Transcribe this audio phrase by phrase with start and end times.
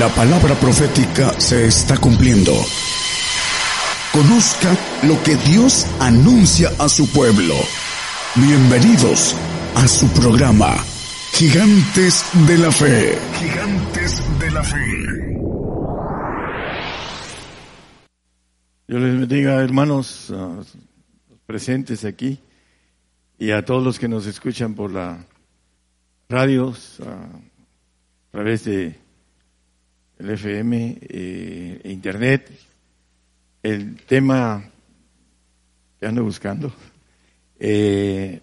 [0.00, 2.52] La palabra profética se está cumpliendo.
[4.14, 7.54] Conozca lo que Dios anuncia a su pueblo.
[8.34, 9.36] Bienvenidos
[9.74, 10.74] a su programa,
[11.34, 13.18] Gigantes de la Fe.
[13.40, 14.78] Gigantes de la Fe.
[18.88, 20.32] Dios les bendiga, hermanos
[21.44, 22.40] presentes aquí
[23.38, 25.26] y a todos los que nos escuchan por la
[26.30, 29.09] radio, a través de
[30.20, 32.50] el FM, eh, Internet.
[33.62, 34.62] El tema
[35.98, 36.72] que ando buscando
[37.58, 38.40] eh,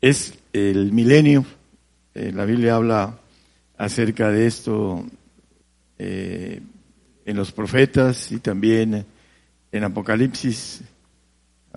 [0.00, 1.44] es el milenio.
[2.14, 3.18] Eh, la Biblia habla
[3.76, 5.06] acerca de esto
[5.98, 9.06] en los profetas y también
[9.70, 10.80] en Apocalipsis.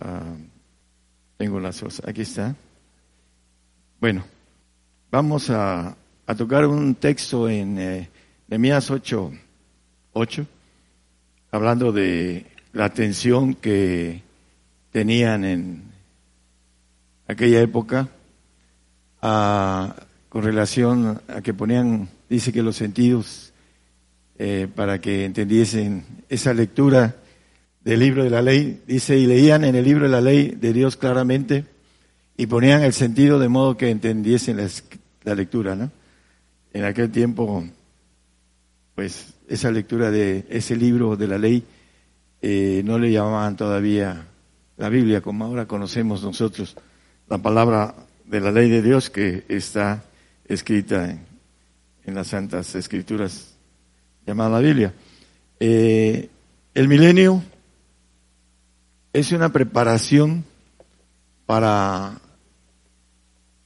[0.02, 0.34] Ah,
[1.38, 2.08] tengo las cosas.
[2.08, 2.56] Aquí está.
[4.00, 4.26] Bueno,
[5.12, 5.96] vamos a
[6.36, 7.78] tocar un texto en
[8.48, 9.32] Nehemías 8,
[10.14, 10.46] 8,
[11.50, 14.22] hablando de la atención que
[14.92, 15.82] tenían en
[17.28, 18.08] aquella época
[19.20, 23.52] con relación a que ponían, dice que los sentidos,
[24.38, 27.16] eh, para que entendiesen esa lectura
[27.84, 30.72] del libro de la ley, dice, y leían en el libro de la ley de
[30.72, 31.66] Dios claramente
[32.38, 34.60] y ponían el sentido de modo que entendiesen
[35.24, 35.90] la lectura, ¿no?
[36.74, 37.66] En aquel tiempo
[38.96, 41.64] pues esa lectura de ese libro de la ley
[42.42, 44.26] eh, no le llamaban todavía
[44.78, 46.76] la Biblia como ahora conocemos nosotros
[47.30, 47.94] la palabra
[48.26, 50.04] de la ley de Dios que está
[50.48, 51.12] escrita
[52.06, 53.56] en, las Santas Escrituras
[54.28, 54.94] llamada Biblia.
[55.60, 56.30] Eh,
[56.76, 57.44] el milenio
[59.12, 60.46] es una preparación
[61.46, 62.20] para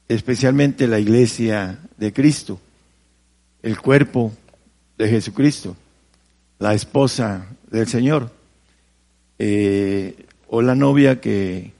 [0.07, 2.59] especialmente la iglesia de Cristo,
[3.61, 4.31] el cuerpo
[4.99, 5.77] de Jesucristo,
[6.59, 8.29] la esposa del Señor,
[9.39, 11.71] eh, o la novia que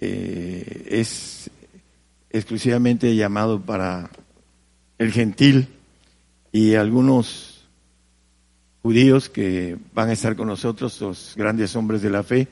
[0.00, 1.50] eh, es
[2.30, 4.10] exclusivamente llamado para
[4.96, 5.68] el gentil
[6.52, 7.68] y algunos
[8.82, 12.48] judíos que van a estar con nosotros, los grandes hombres de la fe,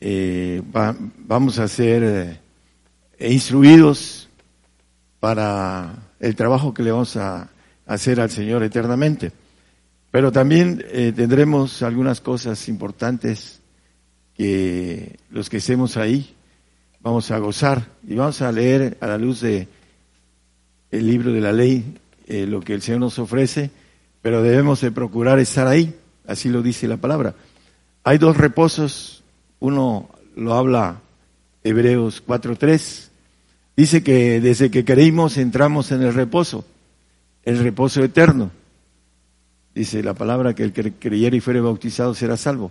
[0.00, 0.62] eh,
[1.18, 2.40] vamos a ser
[3.20, 4.28] instruidos
[5.20, 7.48] para el trabajo que le vamos a
[7.86, 9.32] hacer al Señor eternamente.
[10.10, 13.60] Pero también eh, tendremos algunas cosas importantes
[14.36, 16.34] que los que estemos ahí
[17.00, 19.68] vamos a gozar y vamos a leer a la luz de
[20.90, 23.70] el libro de la ley eh, lo que el Señor nos ofrece,
[24.22, 25.94] pero debemos de procurar estar ahí,
[26.26, 27.34] así lo dice la palabra.
[28.04, 29.22] Hay dos reposos,
[29.60, 31.00] uno lo habla
[31.64, 33.08] Hebreos 4.3,
[33.76, 36.64] dice que desde que creímos entramos en el reposo
[37.44, 38.50] el reposo eterno.
[39.74, 42.70] Dice la palabra que el que creyere y fuere bautizado será salvo.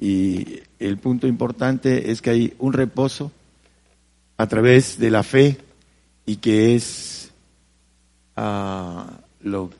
[0.00, 3.30] Y el punto importante es que hay un reposo
[4.36, 5.58] a través de la fe
[6.26, 7.30] y que es
[8.36, 9.70] ah, lo,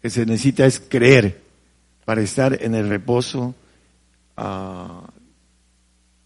[0.00, 1.42] que se necesita es creer
[2.04, 3.54] para estar en el reposo
[4.36, 5.10] ah,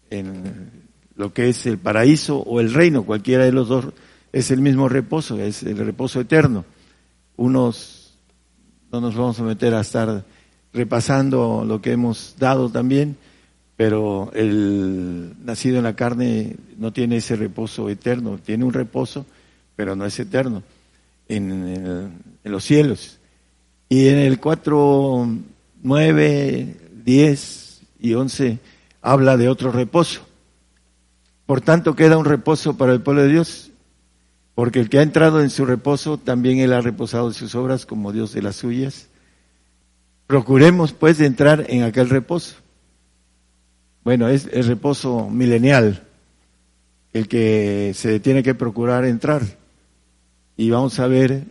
[0.09, 0.71] en
[1.15, 3.85] lo que es el paraíso o el reino, cualquiera de los dos
[4.31, 6.65] es el mismo reposo, es el reposo eterno.
[7.37, 8.17] Unos
[8.91, 10.25] no nos vamos a meter a estar
[10.73, 13.17] repasando lo que hemos dado también,
[13.75, 19.25] pero el nacido en la carne no tiene ese reposo eterno, tiene un reposo,
[19.75, 20.63] pero no es eterno
[21.27, 23.19] en, los cielos.
[23.87, 25.29] Y en el 4,
[25.83, 28.59] 9, 10 y 11
[29.01, 30.21] habla de otro reposo.
[31.45, 33.68] Por tanto, queda un reposo para el pueblo de Dios
[34.59, 37.85] porque el que ha entrado en su reposo, también él ha reposado de sus obras
[37.85, 39.07] como Dios de las suyas.
[40.27, 42.57] Procuremos pues de entrar en aquel reposo.
[44.03, 46.03] Bueno, es el reposo milenial,
[47.13, 49.43] el que se tiene que procurar entrar.
[50.57, 51.45] Y vamos a ver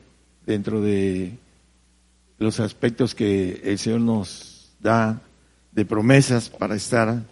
[0.45, 1.33] dentro de
[2.37, 5.19] los aspectos que el Señor nos da
[5.73, 7.23] de promesas para estar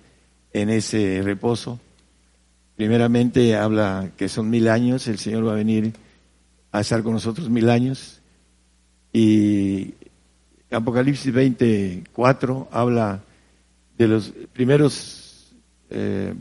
[0.55, 1.79] en ese reposo.
[2.76, 5.94] Primeramente habla que son mil años, el Señor va a venir
[6.73, 8.20] a estar con nosotros mil años.
[9.14, 9.94] Y
[10.70, 13.23] Apocalipsis 24 habla
[13.96, 15.55] de los primeros
[15.88, 16.34] eh,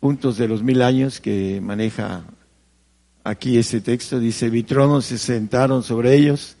[0.00, 2.24] puntos de los mil años que maneja
[3.24, 4.18] aquí ese texto.
[4.18, 6.56] Dice, vitronos se sentaron sobre ellos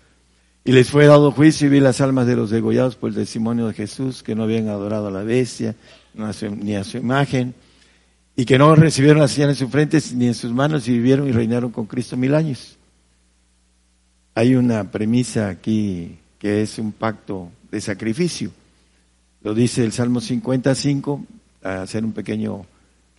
[0.64, 3.68] y les fue dado juicio y vi las almas de los degollados por el testimonio
[3.68, 5.76] de Jesús que no habían adorado a la bestia
[6.12, 7.54] ni a su imagen
[8.36, 11.26] y que no recibieron la señal en sus frentes ni en sus manos y vivieron
[11.26, 12.76] y reinaron con Cristo mil años.
[14.34, 18.52] hay una premisa aquí que es un pacto de sacrificio.
[19.42, 21.24] Lo dice el Salmo 55,
[21.62, 22.66] a hacer un pequeño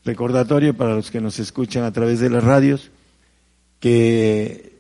[0.06, 2.92] recordatorio para los que nos escuchan a través de las radios,
[3.80, 4.80] que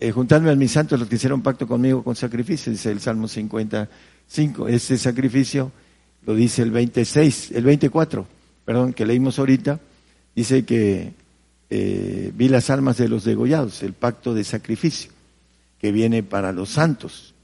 [0.00, 3.28] eh, juntarme a mis santos los que hicieron pacto conmigo con sacrificio, dice el Salmo
[3.28, 4.68] 55.
[4.68, 5.70] Ese sacrificio
[6.24, 8.37] lo dice el 26, el 24,
[8.68, 9.80] perdón, que leímos ahorita,
[10.36, 11.14] dice que
[11.70, 15.10] eh, vi las almas de los degollados, el pacto de sacrificio
[15.80, 17.34] que viene para los santos.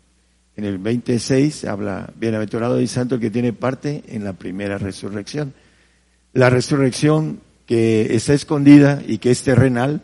[0.54, 5.54] En el 26 habla, bienaventurado y santo que tiene parte en la primera resurrección.
[6.34, 10.02] La resurrección que está escondida y que es terrenal,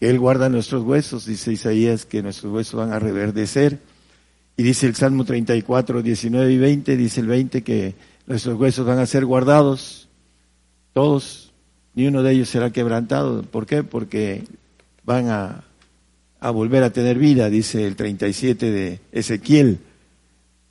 [0.00, 3.80] que Él guarda nuestros huesos, dice Isaías que nuestros huesos van a reverdecer.
[4.56, 7.94] Y dice el Salmo 34, 19 y 20, dice el 20 que
[8.26, 10.07] nuestros huesos van a ser guardados,
[10.98, 11.52] todos,
[11.94, 13.44] ni uno de ellos será quebrantado.
[13.44, 13.84] ¿Por qué?
[13.84, 14.42] Porque
[15.04, 15.62] van a,
[16.50, 19.78] volver a tener vida, dice el 37 de Ezequiel.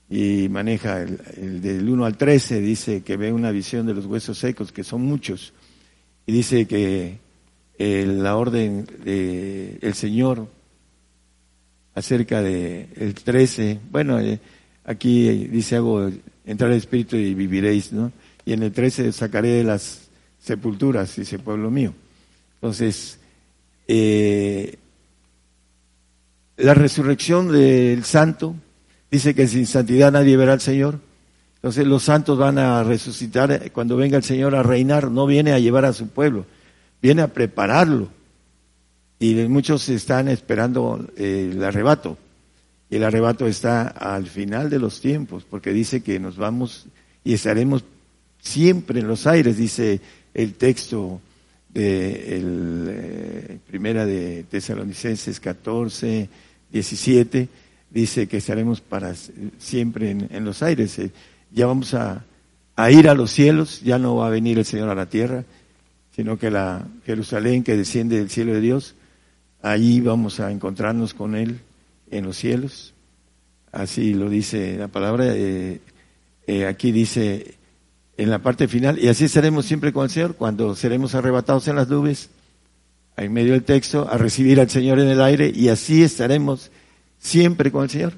[0.10, 4.06] Y maneja el, el del 1 al 13, dice que ve una visión de los
[4.06, 5.54] huesos secos, que son muchos.
[6.26, 7.20] Y dice que
[7.80, 10.50] la orden del el Señor
[11.96, 14.42] acerca de el 13, bueno, eh,
[14.84, 16.12] aquí dice algo,
[16.46, 18.12] entrar al Espíritu y viviréis, ¿no?
[18.44, 20.07] Y en el 13 sacaré de las
[20.48, 21.94] sepulturas, dice pueblo mío.
[22.56, 23.20] Entonces,
[23.88, 24.78] eh,
[26.56, 28.56] la resurrección del santo
[29.12, 31.00] dice que sin santidad nadie verá al Señor.
[31.56, 35.60] Entonces los santos van a resucitar cuando venga el Señor a reinar, no viene a
[35.60, 36.46] llevar a su pueblo,
[37.02, 38.10] viene a prepararlo.
[39.20, 42.18] Y muchos están esperando eh, el arrebato.
[42.90, 46.86] Y el arrebato está al final de los tiempos, porque dice que nos vamos
[47.24, 47.84] y estaremos
[48.40, 50.00] siempre en los aires, dice
[50.38, 51.20] el texto
[51.74, 56.30] de eh, primera de Tesalonicenses 14,
[56.72, 57.50] 17,
[57.90, 59.16] dice que estaremos para
[59.58, 61.00] siempre en, los aires.
[61.00, 61.10] Eh,
[61.52, 62.24] ya vamos a,
[62.76, 65.44] a ir a los cielos, ya no va a venir el Señor a la tierra,
[66.16, 68.94] sino que la Jerusalén que desciende del cielo de Dios,
[69.64, 71.62] allí vamos a encontrarnos con Él
[72.12, 72.94] en los cielos.
[73.72, 75.26] Así lo dice la palabra.
[75.34, 75.80] Eh,
[76.68, 77.56] aquí dice
[78.18, 81.76] en la parte final, y así estaremos siempre con el Señor cuando seremos arrebatados en
[81.76, 82.32] las nubes,
[83.16, 86.72] en medio del texto, a recibir al Señor en el aire, y así estaremos
[87.20, 88.14] siempre con el Señor,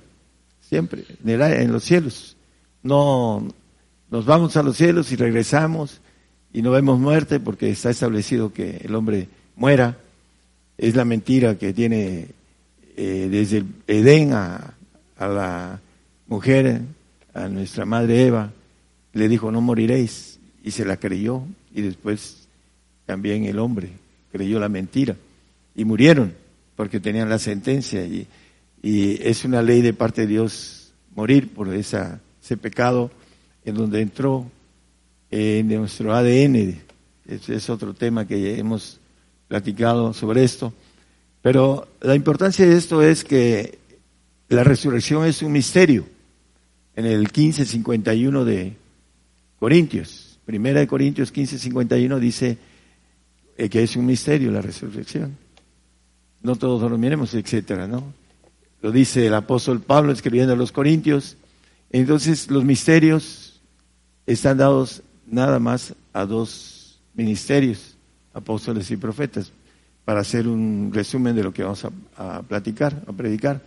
[0.61, 2.37] siempre, en, el en los cielos.
[2.81, 3.45] No
[4.09, 5.99] nos vamos a los cielos y regresamos
[6.53, 9.97] y no vemos muerte porque está establecido que el hombre muera.
[10.77, 12.27] Es la mentira que tiene
[12.95, 14.73] eh, desde el Edén a
[15.19, 15.81] la
[16.27, 16.81] mujer,
[17.33, 18.51] a nuestra madre Eva,
[19.19, 21.43] le dijo no moriréis y se la creyó
[21.73, 22.47] y después
[23.05, 23.89] también el hombre
[24.31, 25.15] creyó la mentira
[25.75, 26.33] y murieron
[26.75, 28.27] porque tenían la sentencia y,
[28.81, 33.11] y es una ley de parte de Dios morir por esa, ese pecado
[33.65, 34.49] en donde entró
[35.29, 36.79] en nuestro ADN.
[37.27, 38.99] Ese es otro tema que hemos
[39.47, 40.73] platicado sobre esto.
[41.41, 43.77] Pero la importancia de esto es que
[44.47, 46.05] la resurrección es un misterio.
[46.95, 48.73] En el 1551 de
[49.59, 52.57] Corintios, primera de Corintios 1551 dice
[53.57, 55.37] eh, que es un misterio la resurrección.
[56.41, 58.13] No todos dormiremos, etcétera, ¿no?
[58.81, 61.35] Lo dice el apóstol Pablo escribiendo a los Corintios.
[61.91, 63.59] Entonces los misterios
[64.25, 67.97] están dados nada más a dos ministerios,
[68.33, 69.51] apóstoles y profetas,
[70.05, 73.61] para hacer un resumen de lo que vamos a, platicar, a predicar.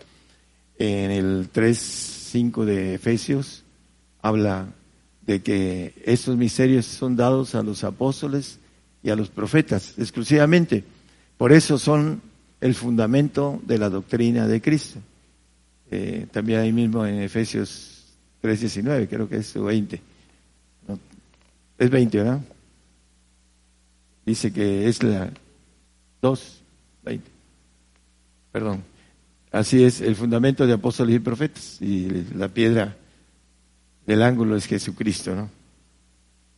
[0.78, 3.62] En el 3.5 de Efesios
[4.22, 4.68] habla
[5.26, 8.58] de que estos misterios son dados a los apóstoles
[9.02, 10.84] y a los profetas exclusivamente.
[11.36, 12.20] Por eso son
[12.60, 15.00] el fundamento de la doctrina de Cristo.
[15.90, 18.04] Eh, también ahí mismo en Efesios
[18.42, 20.00] 3.19, creo que es 20.
[21.78, 22.40] Es 20, ¿verdad?
[24.24, 25.30] Dice que es la
[26.20, 26.62] 2,
[27.04, 27.30] 20.
[28.52, 28.84] Perdón.
[29.50, 31.82] Así es, el fundamento de apóstoles y profetas.
[31.82, 32.96] Y la piedra
[34.06, 35.50] del ángulo es Jesucristo, ¿no?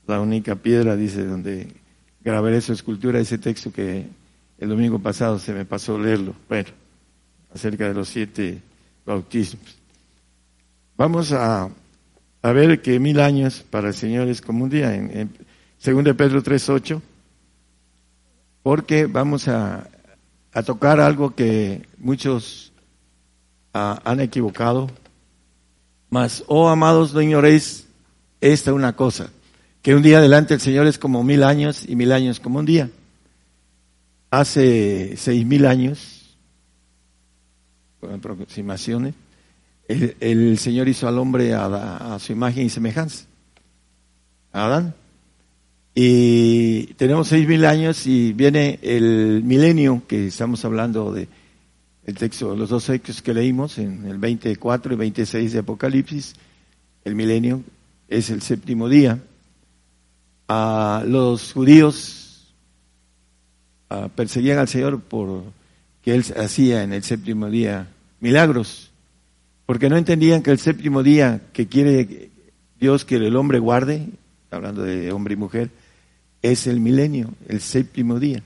[0.07, 1.69] La única piedra, dice, donde
[2.23, 4.07] grabaré su escultura, ese texto que
[4.59, 6.35] el domingo pasado se me pasó leerlo.
[6.49, 6.69] Bueno,
[7.55, 8.61] acerca de los siete
[9.05, 9.79] bautismos.
[10.97, 11.71] Vamos a
[12.45, 16.15] a ver que mil años para el Señor es como un día, en, en 2
[16.15, 17.01] Pedro 3.8,
[18.63, 19.89] porque vamos a,
[20.67, 22.71] tocar algo que muchos
[23.73, 24.91] ah, han equivocado.
[26.15, 27.89] Mas, oh amados, no ignoréis
[28.41, 29.31] esta una cosa,
[29.83, 32.67] que un día delante del Señor es como mil años y mil años como un
[32.67, 32.89] día.
[34.31, 36.37] Hace seis mil años,
[37.99, 39.17] con aproximaciones,
[39.89, 43.25] el, Señor hizo al hombre a, su imagen y semejanza,
[44.53, 44.95] a Adán.
[45.97, 51.27] Y tenemos seis mil años y viene el milenio, que estamos hablando de
[52.07, 56.35] el texto, los dos textos que leímos en el 24 y 26 de Apocalipsis,
[57.05, 57.63] el milenio
[58.09, 59.21] es el séptimo día.
[60.49, 62.53] A los judíos
[64.15, 65.45] perseguían al Señor por
[66.03, 67.89] que él hacía en el séptimo día
[68.21, 68.91] milagros,
[69.65, 72.31] porque no entendían que el séptimo día que quiere
[72.79, 74.09] Dios que el hombre guarde,
[74.51, 75.71] hablando de hombre y mujer,
[76.43, 78.43] es el milenio, el séptimo día.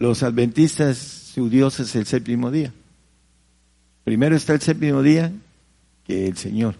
[0.00, 0.98] Los adventistas,
[1.32, 2.74] su Dios es el séptimo día.
[4.04, 5.32] Primero está el séptimo día
[6.06, 6.74] que el Señor.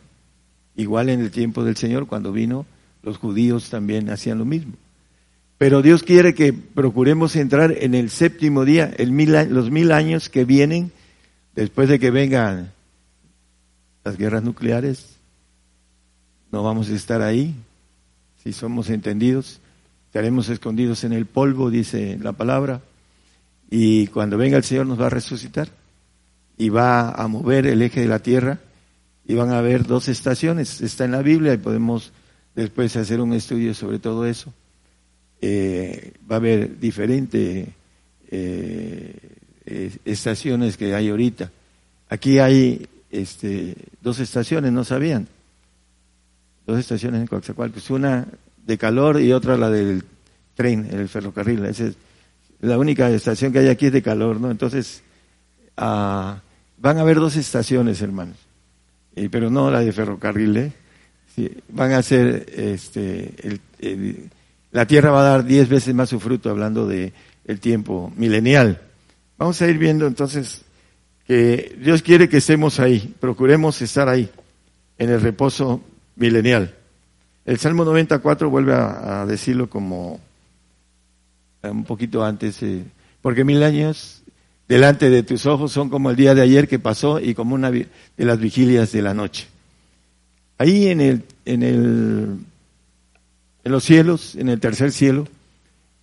[0.77, 2.67] Igual en el tiempo del Señor, cuando vino,
[3.03, 4.75] los judíos también hacían lo mismo.
[5.57, 10.45] Pero Dios quiere que procuremos entrar en el séptimo día, mil, los mil años que
[10.45, 10.93] vienen
[11.55, 12.73] después de que vengan
[14.05, 15.17] las guerras nucleares.
[16.51, 17.55] No vamos a estar ahí,
[18.43, 19.61] si somos entendidos.
[20.09, 22.83] Estaremos escondidos en el polvo, dice la palabra.
[23.75, 25.67] Y cuando venga el Señor nos va a resucitar
[26.59, 28.59] y va a mover el eje de la tierra
[29.27, 30.83] y van a haber dos estaciones.
[30.83, 32.13] Está en la Biblia y podemos
[32.55, 34.53] después hacer un estudio sobre todo eso.
[35.41, 37.69] Eh, va a haber diferentes
[38.31, 39.17] eh,
[40.05, 41.51] estaciones que hay ahorita.
[42.11, 45.29] Aquí hay este, dos estaciones, no sabían.
[46.67, 48.27] Dos estaciones en Coatzacoalcos, una
[48.67, 50.05] de calor y otra la del
[50.55, 51.65] tren, el ferrocarril.
[51.65, 51.97] Esa es
[52.63, 54.51] la única estación que hay aquí es de calor, ¿no?
[54.51, 55.03] Entonces,
[55.77, 56.41] ah,
[56.79, 58.39] van a haber dos estaciones, hermanos,
[59.31, 60.73] pero no la de ferrocarril, ¿eh?
[61.69, 63.61] van a ser este,
[64.71, 67.13] la tierra va a dar diez veces más su fruto, hablando de
[67.45, 68.81] el tiempo milenial.
[69.39, 70.63] Vamos a ir viendo entonces
[71.27, 74.31] que Dios quiere que estemos ahí, procuremos estar ahí,
[74.99, 75.83] en el reposo
[76.17, 76.75] milenial.
[77.45, 80.32] El Salmo 94 vuelve a, decirlo como eh,
[81.63, 82.85] un poquito antes, eh,
[83.21, 84.23] porque mil años
[84.69, 87.71] delante de tus ojos son como el día de ayer que pasó y como una
[87.71, 89.47] de las vigilias de la noche.
[90.59, 92.39] Ahí en el, en el
[93.65, 95.29] en los cielos, en el tercer cielo,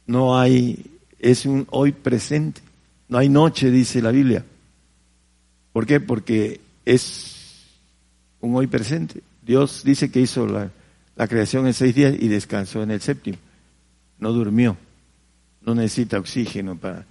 [0.07, 0.85] no hay,
[1.19, 2.61] es un hoy presente.
[3.09, 4.45] No hay noche, dice la Biblia.
[5.73, 5.99] ¿Por qué?
[5.99, 7.65] Porque es
[8.39, 9.21] un hoy presente.
[9.41, 10.71] Dios dice que hizo la,
[11.27, 13.37] creación en seis días y descansó en el séptimo.
[14.19, 14.77] No durmió.
[15.69, 17.05] No necesita oxígeno para,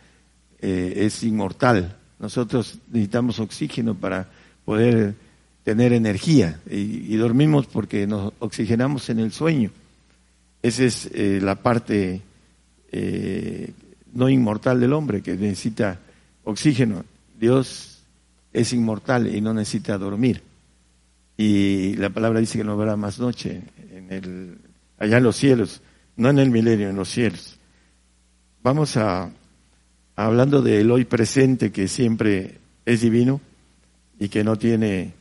[0.61, 1.95] eh, es inmortal.
[2.19, 4.29] Nosotros necesitamos oxígeno para
[4.65, 5.15] poder
[5.63, 9.71] tener energía y dormimos porque nos oxigenamos en el sueño.
[10.61, 12.21] Esa es eh, la parte
[12.91, 13.71] eh,
[14.13, 16.01] no inmortal del hombre que necesita
[16.43, 17.05] oxígeno.
[17.39, 18.01] Dios
[18.53, 20.43] es inmortal y no necesita dormir.
[21.37, 23.63] Y la palabra dice que no habrá más noche
[23.93, 24.59] en el,
[24.99, 25.81] allá en los cielos,
[26.17, 27.58] no en el milenio, en los cielos.
[28.63, 29.31] Vamos a,
[30.17, 33.41] hablando del hoy presente que siempre es divino
[34.19, 35.13] y que no tiene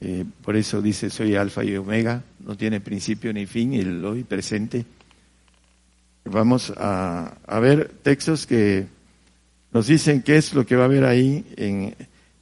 [0.00, 4.22] eh, por eso dice, soy alfa y omega, no tiene principio ni fin, el hoy
[4.22, 4.84] presente.
[6.24, 8.86] Vamos a, ver textos que
[9.72, 11.94] nos dicen qué es lo que va a haber ahí en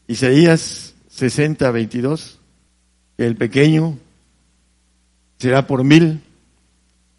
[0.07, 2.41] Isaías 60, 22.
[3.17, 3.97] El pequeño
[5.39, 6.21] será por mil,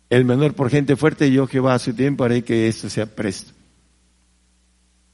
[0.09, 3.51] el menor por gente fuerte, yo Jehová a su tiempo haré que esto sea presto.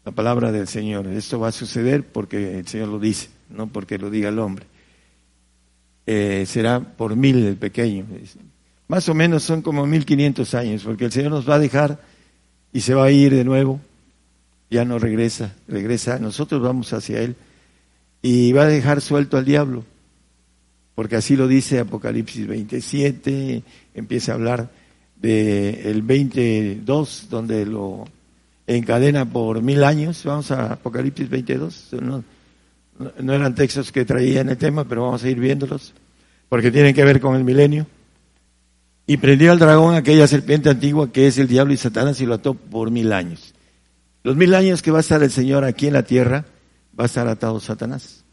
[0.06, 1.08] La palabra del Señor.
[1.08, 4.66] Esto va a suceder porque el Señor lo dice, no porque lo diga el hombre.
[6.06, 8.06] Eh, será por mil el pequeño.
[8.88, 12.00] Más o menos son como mil quinientos años, porque el Señor nos va a dejar
[12.74, 13.80] y se va a ir de nuevo,
[14.70, 17.36] ya no regresa, regresa, nosotros vamos hacia Él
[18.22, 19.86] y va a dejar suelto al diablo,
[20.96, 24.72] porque así lo dice Apocalipsis 27, empieza a hablar
[25.24, 28.06] de el 22, donde lo
[28.68, 32.24] encadena por mil años, vamos a Apocalipsis 22, no,
[33.20, 35.94] no eran textos que traía en el tema, pero vamos a ir viéndolos,
[36.50, 37.88] porque tienen que ver con el milenio.
[39.08, 42.36] Y prendió al dragón aquella serpiente antigua que es el diablo y Satanás y lo
[42.36, 43.54] ató por mil años.
[44.24, 46.46] Los mil años que va a estar el Señor aquí en la tierra,
[46.98, 48.24] va a estar atado Satanás.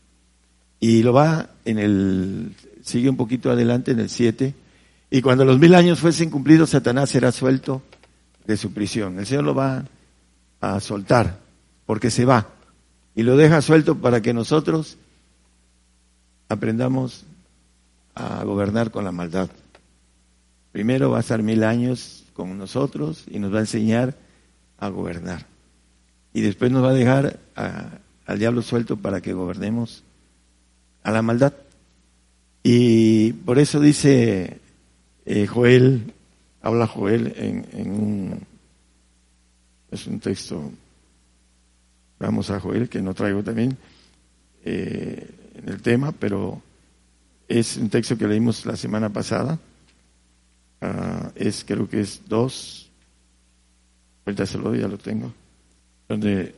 [0.79, 4.55] Y lo va en el, sigue un poquito adelante en el 7.
[5.11, 7.83] Y cuando los mil años fuesen cumplidos, Satanás será suelto
[8.47, 9.19] de su prisión.
[9.19, 9.85] El Señor lo va
[10.61, 11.39] a soltar,
[11.85, 12.47] porque se va
[13.15, 14.97] y lo deja suelto para que nosotros
[16.49, 17.25] aprendamos
[18.15, 19.51] a gobernar con la maldad.
[20.73, 24.15] Primero va a estar mil años con nosotros y nos va a enseñar
[24.79, 25.47] a gobernar.
[26.33, 27.41] Y después nos va a dejar
[28.27, 30.05] al diablo suelto para que gobernemos
[31.03, 31.53] a la maldad.
[32.63, 34.61] Y por eso dice
[35.25, 36.13] eh, Joel,
[36.63, 38.41] habla Joel en, un,
[39.91, 40.71] es un texto,
[42.19, 43.77] vamos a Joel, que no traigo también
[44.65, 46.63] eh, en el tema, pero
[47.49, 49.59] es un texto que leímos la semana pasada,
[50.81, 52.91] ah, es creo que es dos,
[54.25, 55.33] ahorita se lo ya lo tengo,
[56.09, 56.55] donde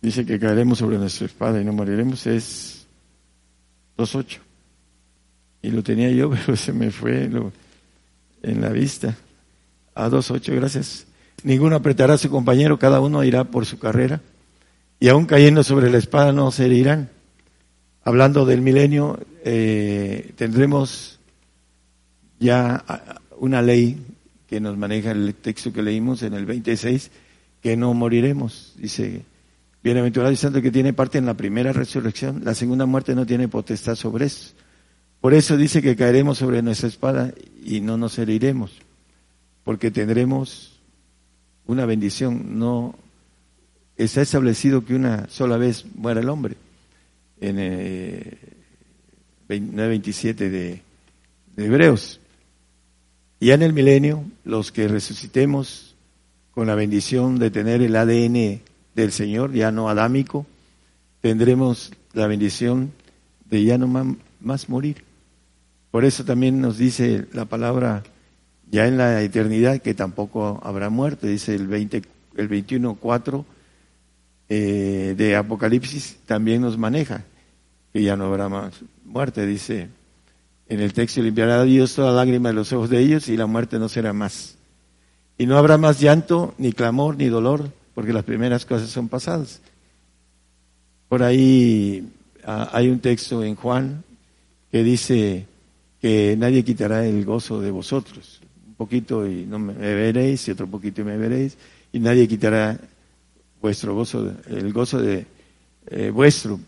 [0.00, 2.86] dice que caeremos sobre nuestra espada y no moriremos, es
[3.96, 4.49] 2.8.
[5.62, 7.30] Y lo tenía yo, pero se me fue
[8.42, 9.16] en la vista.
[9.94, 11.06] A 2.8, gracias.
[11.42, 14.20] Ninguno apretará a su compañero, cada uno irá por su carrera.
[14.98, 17.08] Y aún cayendo sobre la espada no se herirán.
[18.04, 21.18] Hablando del milenio, eh, tendremos
[22.38, 22.84] ya
[23.38, 23.98] una ley
[24.46, 27.10] que nos maneja el texto que leímos en el 26,
[27.62, 28.74] que no moriremos.
[28.76, 29.22] Dice,
[29.82, 33.48] bienaventurado y santo que tiene parte en la primera resurrección, la segunda muerte no tiene
[33.48, 34.52] potestad sobre eso.
[35.20, 38.72] Por eso dice que caeremos sobre nuestra espada y no nos heriremos,
[39.64, 40.80] porque tendremos
[41.66, 42.58] una bendición.
[42.58, 42.94] No
[43.96, 46.56] está establecido que una sola vez muera el hombre.
[47.40, 48.38] En eh,
[49.48, 50.82] 9.27 de,
[51.56, 52.20] de Hebreos.
[53.40, 55.96] Ya en el milenio, los que resucitemos
[56.52, 58.60] con la bendición de tener el ADN
[58.94, 60.46] del Señor, ya no adámico,
[61.20, 62.92] tendremos la bendición
[63.46, 65.09] de ya no más morir.
[65.90, 68.02] Por eso también nos dice la palabra
[68.70, 72.02] ya en la eternidad que tampoco habrá muerte, dice el, 20,
[72.36, 73.44] el 21.4
[74.48, 77.24] eh, de Apocalipsis también nos maneja,
[77.92, 79.88] que ya no habrá más muerte, dice
[80.70, 83.80] en el texto, limpiará Dios toda lágrima de los ojos de ellos y la muerte
[83.80, 84.54] no será más.
[85.36, 89.60] Y no habrá más llanto, ni clamor, ni dolor, porque las primeras cosas son pasadas.
[91.08, 92.08] Por ahí
[92.44, 94.04] ah, hay un texto en Juan
[94.70, 95.46] que dice,
[96.00, 98.40] que nadie quitará el gozo de vosotros.
[98.66, 101.56] Un poquito y no me veréis, y otro poquito y me veréis,
[101.92, 102.78] y nadie quitará
[103.60, 105.26] vuestro gozo, el gozo de
[105.88, 106.58] eh, vuestro.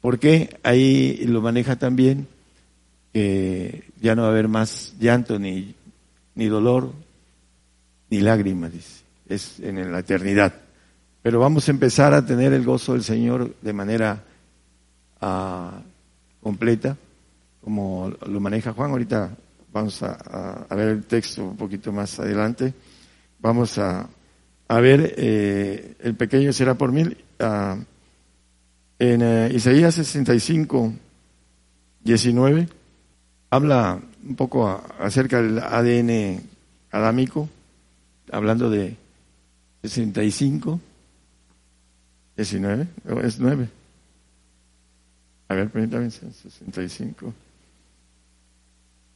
[0.00, 2.26] Porque ahí lo maneja también
[3.12, 5.74] que ya no va a haber más llanto ni,
[6.34, 6.92] ni dolor
[8.10, 9.02] ni lágrimas, dice.
[9.28, 10.52] Es en la eternidad.
[11.22, 14.24] Pero vamos a empezar a tener el gozo del Señor de manera
[15.20, 15.80] ah,
[16.42, 16.96] completa
[17.62, 18.90] como lo maneja Juan.
[18.90, 19.30] Ahorita
[19.72, 22.74] vamos a, ver el texto un poquito más adelante.
[23.40, 24.08] Vamos a,
[24.68, 27.16] ver, eh, el pequeño será por mil.
[27.38, 27.76] Ah,
[28.98, 30.92] en eh, Isaías 65,
[32.04, 32.68] 19,
[33.50, 36.40] habla un poco acerca del ADN
[36.90, 37.48] adámico,
[38.30, 38.96] hablando de
[39.82, 40.80] 65,
[42.36, 42.86] 19,
[43.24, 43.68] es 9.
[45.48, 47.34] A ver, permítame, 65.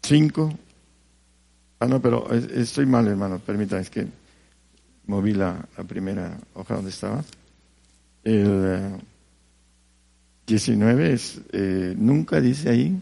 [0.07, 0.59] 5.
[1.81, 4.07] Ah, no, pero estoy mal, hermano, permítame, es que
[5.07, 7.25] moví la, primera hoja donde estaba.
[8.25, 8.93] El
[10.47, 13.01] 19 eh, es, eh, nunca dice ahí.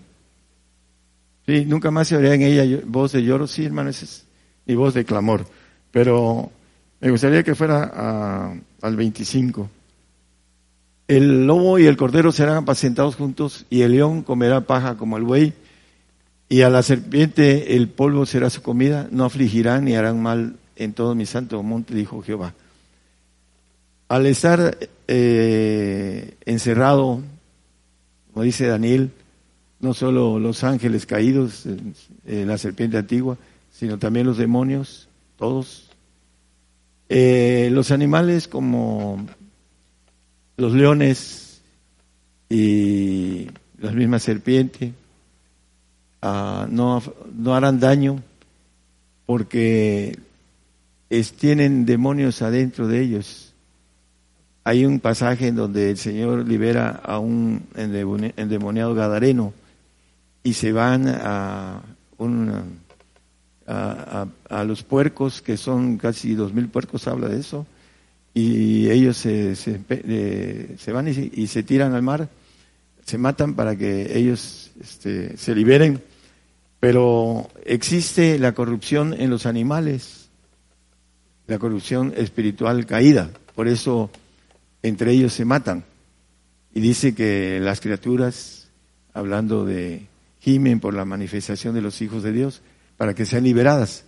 [1.47, 4.25] Sí, nunca más se oiría en ella voz de lloro, sí, hermano, es
[4.67, 5.47] mi voz de clamor.
[5.93, 6.51] Pero
[7.01, 9.69] me gustaría que fuera al 25.
[11.07, 15.25] El lobo y el cordero serán apacentados juntos y el león comerá paja como el
[15.25, 15.53] buey
[16.49, 20.93] y a la serpiente el polvo será su comida, no afligirán ni harán mal en
[20.93, 22.55] todo mi santo monte, dijo Jehová.
[24.09, 24.77] Al estar
[25.09, 27.21] eh, encerrado,
[28.33, 29.11] como dice Daniel,
[29.81, 33.37] no solo los ángeles caídos, en la serpiente antigua,
[33.73, 35.91] sino también los demonios, todos.
[37.09, 39.27] Eh, los animales como
[40.57, 41.61] los leones
[42.49, 44.93] y las mismas serpientes,
[46.25, 47.03] No,
[47.37, 48.23] no harán daño
[49.27, 50.19] porque
[51.39, 53.53] tienen demonios adentro de ellos.
[54.65, 59.53] Hay un pasaje en donde el Señor libera a un endemoniado gadareno
[60.43, 61.83] y se van a,
[63.67, 67.67] a, los puercos, que son casi dos mil puercos, habla de eso,
[68.33, 69.79] y ellos se, se,
[70.93, 72.29] van y se, tiran al mar,
[73.05, 76.01] se matan para que ellos este, se liberen
[76.85, 80.29] pero existe la corrupción en los animales,
[81.47, 83.31] la corrupción espiritual caída.
[83.55, 84.11] Por eso
[84.83, 85.85] entre ellos se matan.
[86.75, 88.69] Y dice que las criaturas,
[89.15, 90.09] hablando de
[90.41, 92.61] gimen por la manifestación de los hijos de Dios,
[92.99, 94.05] para que sean liberadas.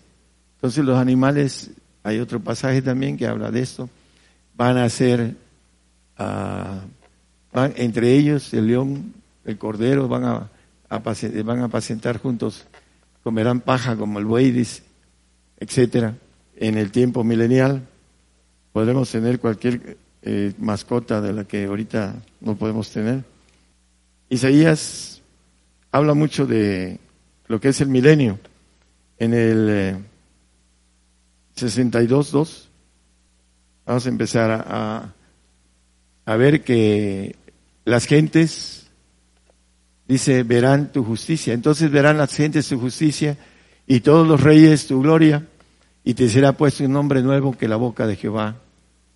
[0.56, 1.70] Entonces los animales,
[2.02, 3.88] hay otro pasaje también que habla de esto,
[4.54, 5.34] van a ser
[6.18, 6.82] ah,
[7.54, 9.14] van, entre ellos el león,
[9.46, 10.50] el cordero, van a,
[10.88, 12.66] van a apacentar juntos,
[13.22, 14.66] comerán paja como el buey,
[15.58, 16.14] etcétera.
[16.56, 17.86] En el tiempo milenial
[18.72, 23.24] podremos tener cualquier eh, mascota de la que ahorita no podemos tener.
[24.28, 25.22] Isaías
[25.92, 26.98] habla mucho de
[27.46, 28.38] lo que es el milenio.
[29.18, 29.96] En el eh,
[31.56, 32.66] 62.2
[33.86, 35.14] vamos a empezar a,
[36.24, 37.36] a ver que
[37.84, 38.85] las gentes,
[40.08, 41.54] dice, verán tu justicia.
[41.54, 43.36] Entonces verán las gentes tu justicia
[43.86, 45.46] y todos los reyes tu gloria
[46.04, 48.56] y te será puesto un nombre nuevo que la boca de Jehová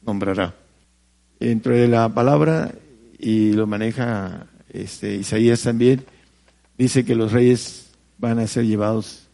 [0.03, 0.55] nombrará.
[1.39, 2.73] Dentro de la palabra,
[3.19, 6.05] y lo maneja este, Isaías también,
[6.77, 9.29] dice que los reyes van a ser llevados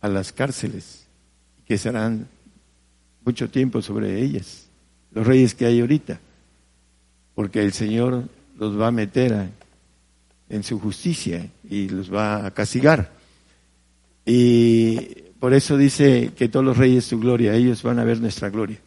[0.00, 1.06] a las cárceles,
[1.66, 2.28] que serán
[3.24, 4.68] mucho tiempo sobre ellas,
[5.12, 6.20] los reyes que hay ahorita,
[7.34, 8.28] porque el Señor
[8.58, 9.50] los va a meter
[10.48, 13.12] en su justicia y los va a castigar.
[14.24, 14.98] Y
[15.40, 18.78] por eso dice que todos los reyes su gloria, ellos van a ver nuestra gloria,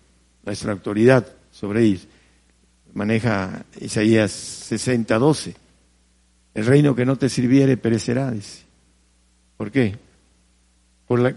[0.46, 2.08] nuestra autoridad sobre ellos.
[2.94, 5.56] Maneja Isaías 60, 12.
[6.54, 8.64] El reino que no te sirviere perecerá, dice.
[9.58, 9.96] ¿Por qué?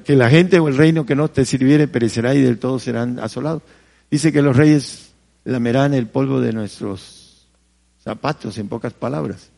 [0.04, 3.18] que la gente o el reino que no te sirviere perecerá y del todo serán
[3.18, 3.62] asolados.
[4.08, 5.12] Dice que los reyes
[5.44, 7.48] lamerán el polvo de nuestros
[8.02, 9.50] zapatos, en pocas palabras.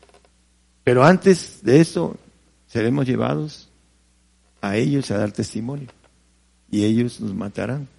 [0.87, 2.15] Pero antes de eso,
[2.65, 3.67] seremos llevados
[4.61, 5.89] a ellos a dar testimonio.
[6.71, 7.89] Y ellos nos matarán.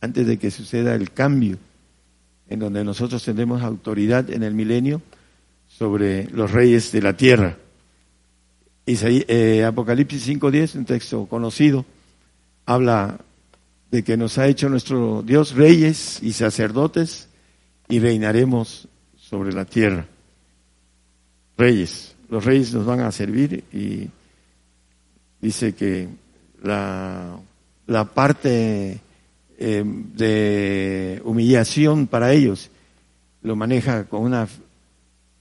[0.00, 1.58] Antes de que suceda el cambio,
[2.48, 5.02] en donde nosotros tendremos autoridad en el milenio
[5.68, 7.58] sobre los reyes de la tierra.
[8.86, 11.84] Eh, Apocalipsis 5.10, un texto conocido,
[12.64, 13.18] habla
[13.90, 17.28] de que nos ha hecho nuestro Dios reyes y sacerdotes
[17.86, 20.06] y reinaremos sobre la tierra.
[21.56, 24.08] Reyes, los reyes nos van a servir y
[25.40, 26.08] dice que
[26.62, 27.38] la,
[27.86, 29.00] la parte
[29.58, 32.70] eh, de humillación para ellos
[33.42, 34.48] lo maneja con una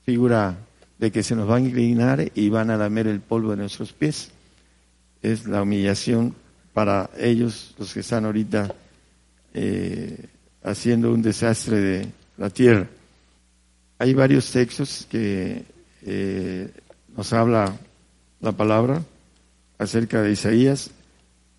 [0.03, 0.57] figura
[0.99, 3.91] de que se nos van a inclinar y van a lamer el polvo de nuestros
[3.91, 4.31] pies.
[5.21, 6.35] Es la humillación
[6.73, 8.73] para ellos, los que están ahorita
[9.53, 10.27] eh,
[10.63, 12.87] haciendo un desastre de la tierra.
[13.97, 15.63] Hay varios textos que
[16.05, 16.71] eh,
[17.17, 17.75] nos habla
[18.39, 19.01] la palabra
[19.77, 20.91] acerca de Isaías.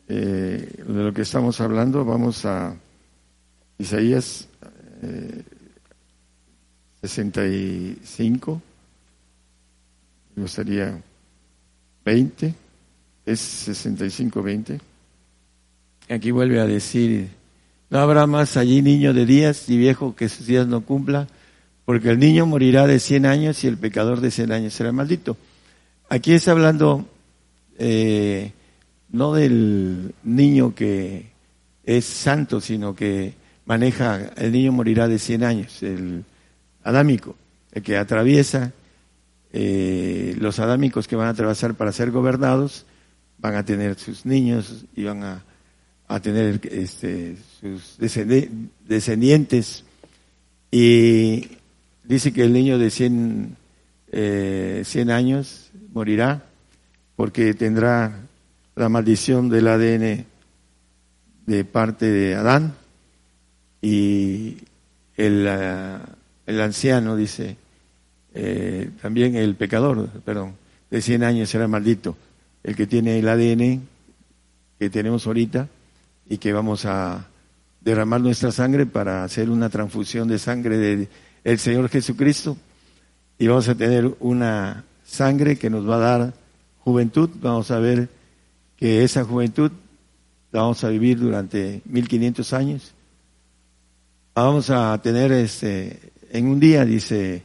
[0.09, 2.75] Eh, de lo que estamos hablando, vamos a
[3.79, 4.49] Isaías
[7.03, 8.63] 65
[10.37, 11.01] no sería
[12.05, 12.55] 20,
[13.25, 14.79] es 65-20.
[16.09, 17.31] Aquí vuelve a decir,
[17.91, 21.27] no habrá más allí niño de días y viejo que sus días no cumpla,
[21.87, 25.39] porque el niño morirá de 100 años y el pecador de 100 años será maldito.
[26.11, 27.07] Aquí está hablando
[27.79, 28.53] eh,
[29.11, 31.31] no del niño que
[31.85, 36.25] es santo, sino que maneja, el niño morirá de 100 años, el
[36.83, 37.37] adámico,
[37.73, 38.73] el que atraviesa
[39.53, 42.85] eh, los adámicos que van a atravesar para ser gobernados
[43.39, 45.45] van a tener sus niños y van a,
[46.21, 49.85] tener este, sus descendientes.
[50.71, 51.56] Y
[52.07, 53.57] dice que el niño de 100,
[54.13, 56.45] eh, años morirá
[57.17, 58.21] porque tendrá
[58.75, 60.25] la maldición del ADN
[61.47, 62.75] de parte de Adán
[63.81, 64.59] y
[65.17, 66.01] el, ah,
[66.47, 67.57] el anciano dice
[68.35, 70.55] eh, también el pecador, perdón,
[70.91, 72.17] de 100 años será maldito,
[72.63, 73.83] el que tiene el ADN
[74.79, 75.69] que tenemos ahorita
[76.29, 77.27] y que vamos a
[77.81, 80.77] derramar nuestra sangre para hacer una transfusión de sangre
[81.47, 82.57] del Señor Jesucristo
[83.39, 86.35] y vamos a tener una sangre que nos va a dar
[86.81, 88.09] juventud, vamos a ver
[88.77, 89.71] que esa juventud
[90.51, 92.95] la vamos a vivir durante 1500 años.
[94.35, 97.45] Vamos a tener este en un día dice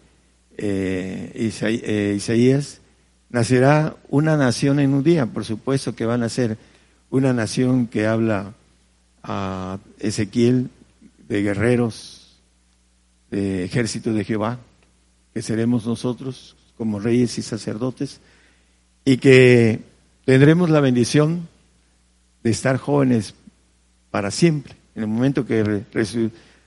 [0.58, 2.82] eh, eh, Isaías,
[3.30, 6.58] nacerá una nación en un día, por supuesto que van a ser
[7.12, 8.54] una nación que habla
[9.22, 10.72] a Ezequiel
[11.28, 12.21] de guerreros,
[13.32, 14.60] de ejército de Jehová,
[15.34, 18.20] que seremos nosotros como reyes y sacerdotes,
[19.06, 19.80] y que
[20.26, 21.48] tendremos la bendición
[22.44, 23.34] de estar jóvenes
[24.12, 25.84] para siempre, en el momento que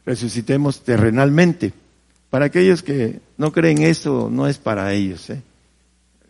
[0.04, 1.72] resucitemos terrenalmente.
[2.30, 5.30] Para aquellos que no creen esto, no es para ellos.
[5.30, 5.42] ¿eh?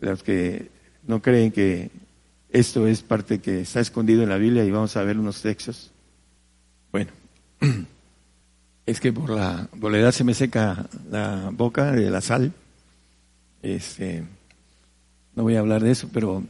[0.01, 0.69] Los que
[1.07, 1.89] no creen que
[2.51, 5.91] esto es parte que está escondido en la Biblia y vamos a ver unos textos.
[6.91, 7.11] Bueno,
[8.85, 12.53] es que por la, por edad se me seca la boca de la sal.
[13.63, 14.23] Este,
[15.35, 16.43] no voy a hablar de eso, pero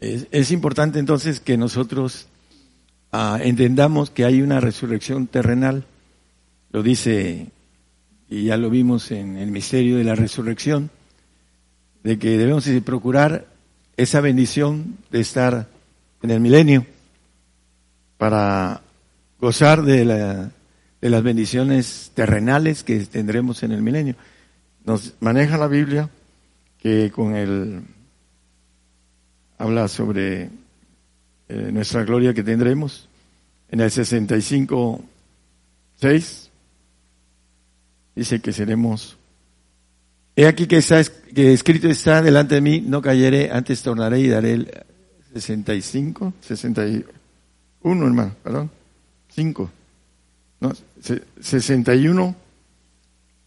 [0.00, 2.28] es, es importante entonces que nosotros
[3.10, 5.84] ah, entendamos que hay una resurrección terrenal.
[6.70, 7.48] Lo dice,
[8.30, 10.90] y ya lo vimos en el misterio de la resurrección,
[12.04, 13.46] de que debemos procurar
[13.96, 15.68] esa bendición de estar
[16.22, 16.86] en el milenio
[18.18, 18.80] para
[19.40, 20.50] gozar de, la,
[21.02, 24.14] de las bendiciones terrenales que tendremos en el milenio.
[24.84, 26.08] Nos maneja la Biblia
[26.78, 27.82] que con el
[29.58, 30.48] habla sobre
[31.48, 33.08] eh, nuestra gloria que tendremos
[33.68, 35.04] en el 65
[36.00, 36.50] 6
[38.14, 39.18] dice que seremos
[40.34, 44.28] He aquí que está que escrito está delante de mí, no cayeré, antes tornaré y
[44.28, 44.70] daré el
[45.34, 48.70] 65, 61, hermano, perdón,
[49.28, 49.70] 5,
[50.60, 52.36] no, 61,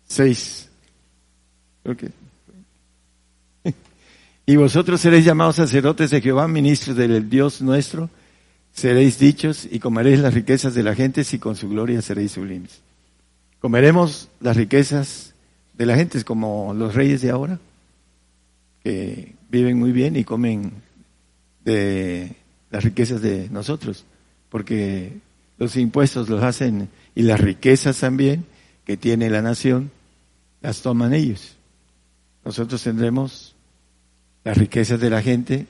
[0.07, 0.69] 6.
[1.83, 2.11] Creo que.
[4.45, 8.09] y vosotros seréis llamados sacerdotes de Jehová, ministros del Dios nuestro,
[8.73, 12.81] seréis dichos y comeréis las riquezas de la gente y con su gloria seréis sublimes.
[13.59, 15.33] Comeremos las riquezas
[15.73, 17.59] de la gente, como los reyes de ahora,
[18.83, 20.71] que viven muy bien y comen
[21.63, 22.35] de
[22.69, 24.05] las riquezas de nosotros,
[24.49, 25.13] porque
[25.57, 28.45] los impuestos los hacen y las riquezas también
[28.85, 29.91] que tiene la nación,
[30.61, 31.55] las toman ellos.
[32.43, 33.55] Nosotros tendremos
[34.43, 35.65] las riquezas de la gente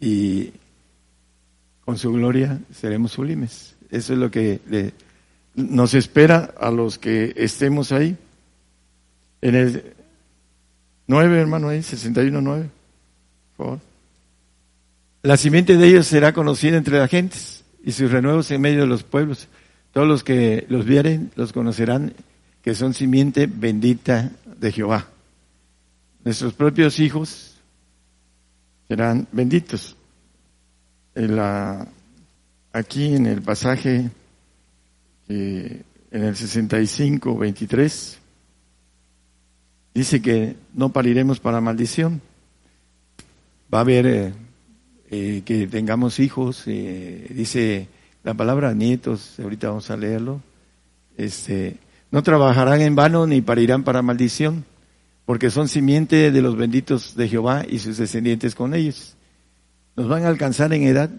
[0.00, 0.52] y
[1.84, 3.74] con su gloria seremos sublimes.
[3.90, 4.92] Eso es lo que
[5.54, 8.16] nos espera a los que estemos ahí.
[9.40, 9.94] En el
[11.06, 12.70] 9, hermano, ahí, 61, 9.
[13.56, 13.80] Por favor.
[15.22, 18.86] La simiente de ellos será conocida entre las gentes y sus renuevos en medio de
[18.86, 19.48] los pueblos.
[19.94, 22.12] Todos los que los vieren los conocerán
[22.60, 25.08] que son simiente bendita de Jehová.
[26.22, 27.56] Nuestros propios hijos
[28.88, 29.96] serán benditos.
[32.74, 34.10] Aquí en el pasaje,
[35.30, 38.18] en el 65, 23,
[39.94, 42.20] dice que no pariremos para maldición.
[43.72, 44.34] Va a haber eh,
[45.10, 47.88] eh, que tengamos hijos, eh, dice
[48.24, 50.42] la palabra nietos, ahorita vamos a leerlo.
[51.16, 51.76] Este,
[52.10, 54.64] no trabajarán en vano ni parirán para maldición,
[55.24, 59.14] porque son simiente de los benditos de Jehová y sus descendientes con ellos.
[59.96, 61.10] Nos van a alcanzar en edad,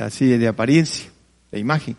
[0.00, 1.10] así de apariencia,
[1.52, 1.96] de imagen,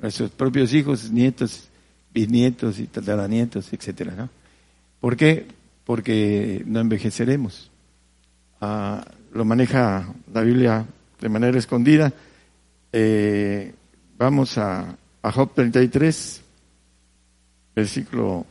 [0.00, 1.68] nuestros propios hijos, nietos,
[2.14, 4.30] bisnietos y tataranietos, etcétera, ¿no?
[5.00, 5.46] ¿Por qué?
[5.84, 7.70] Porque no envejeceremos.
[8.60, 9.04] Ah,
[9.38, 10.84] lo maneja la Biblia
[11.20, 12.12] de manera escondida.
[12.92, 13.72] Eh,
[14.18, 16.42] vamos a, a Job 33,
[17.74, 18.44] versículo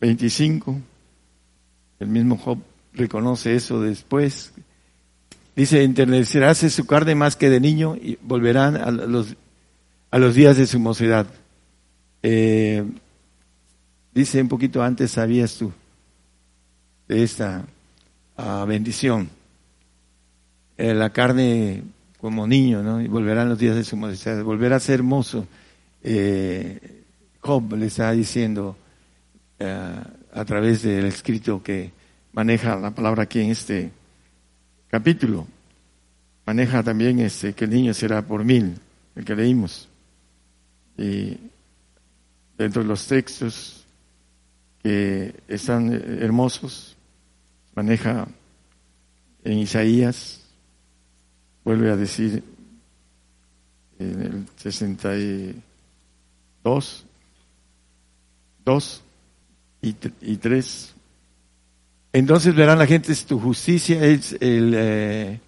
[0.00, 0.78] 25.
[2.00, 2.58] El mismo Job
[2.92, 4.52] reconoce eso después.
[5.54, 9.36] Dice, enternecerás su carne más que de niño y volverán a los,
[10.10, 11.26] a los días de su mocedad.
[12.22, 12.84] Eh,
[14.12, 15.72] Dice un poquito antes, ¿sabías tú
[17.06, 17.64] de esta
[18.36, 19.30] ah, bendición?
[20.80, 21.82] Eh, la carne
[22.18, 23.02] como niño, ¿no?
[23.02, 25.46] Y volverán los días de su modestia, volverá a ser hermoso.
[26.02, 27.02] Eh,
[27.38, 28.78] Job le está diciendo
[29.58, 29.94] eh,
[30.32, 31.90] a través del escrito que
[32.32, 33.90] maneja la palabra aquí en este
[34.88, 35.46] capítulo.
[36.46, 38.74] Maneja también este, que el niño será por mil,
[39.16, 39.86] el que leímos.
[40.96, 41.36] Y
[42.56, 43.84] dentro de los textos
[44.82, 46.96] que están hermosos,
[47.74, 48.26] maneja
[49.44, 50.39] en Isaías,
[51.64, 52.44] vuelve a decir
[53.98, 57.04] en el 62,
[58.64, 59.02] 2
[59.82, 60.94] y, y 3.
[62.12, 65.40] Entonces verán la gente tu justicia, es el, eh,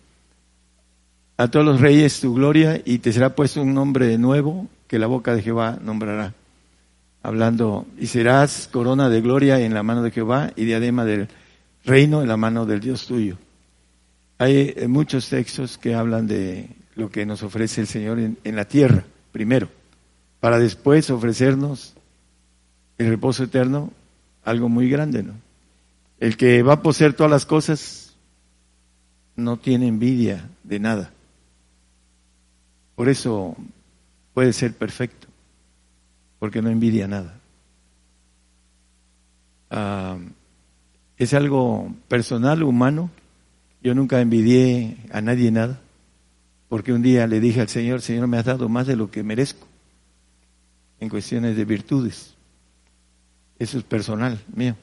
[1.36, 5.06] a todos los reyes tu gloria y te será puesto un nombre nuevo que la
[5.06, 6.34] boca de Jehová nombrará
[7.22, 11.28] hablando, y serás corona de gloria en la mano de Jehová y diadema del
[11.84, 13.38] reino en la mano del Dios tuyo.
[14.42, 18.64] Hay eh, muchos textos que hablan de lo que nos ofrece el Señor en, la
[18.64, 19.68] tierra, primero,
[20.40, 21.94] para después ofrecernos
[22.98, 23.92] el reposo eterno,
[24.42, 25.34] algo muy grande, ¿no?
[26.18, 28.16] El que va a poseer todas las cosas
[29.36, 31.12] no tiene envidia de nada.
[32.96, 33.56] Por eso
[34.34, 35.28] puede ser perfecto
[36.40, 37.38] porque no envidia nada.
[39.70, 40.18] Ah,
[41.16, 43.08] es algo personal, humano.
[43.82, 45.80] Yo nunca envidié a nadie nada,
[46.68, 49.22] porque un día le dije al Señor, Señor, me has dado más de lo que
[49.22, 49.66] merezco.
[51.00, 52.34] en cuestiones de virtudes.
[53.58, 54.76] Eso es personal mío.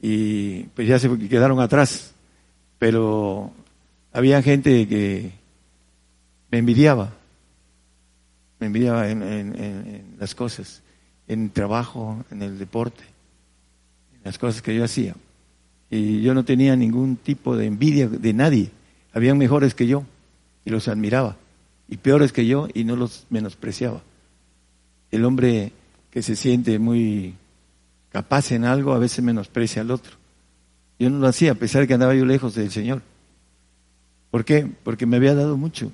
[0.00, 2.14] Y pues ya se quedaron atrás.
[2.78, 3.50] Pero
[4.12, 5.32] había gente que
[6.50, 7.12] me envidiaba.
[8.60, 10.82] Me envidiaba en, las cosas,
[11.26, 13.02] en el trabajo, en el deporte,
[14.14, 15.14] en las cosas que yo hacía.
[15.90, 18.70] Y yo no tenía ningún tipo de envidia de nadie.
[19.12, 20.04] Habían mejores que yo
[20.64, 21.36] y los admiraba.
[21.88, 24.02] Y peores que yo y no los menospreciaba.
[25.10, 25.72] El hombre
[26.10, 27.34] que se siente muy
[28.10, 30.16] capaz en algo a veces menosprecia al otro.
[30.98, 33.02] Yo no lo hacía a pesar de que andaba yo lejos del Señor.
[34.30, 34.68] ¿Por qué?
[34.82, 35.92] Porque me había dado mucho.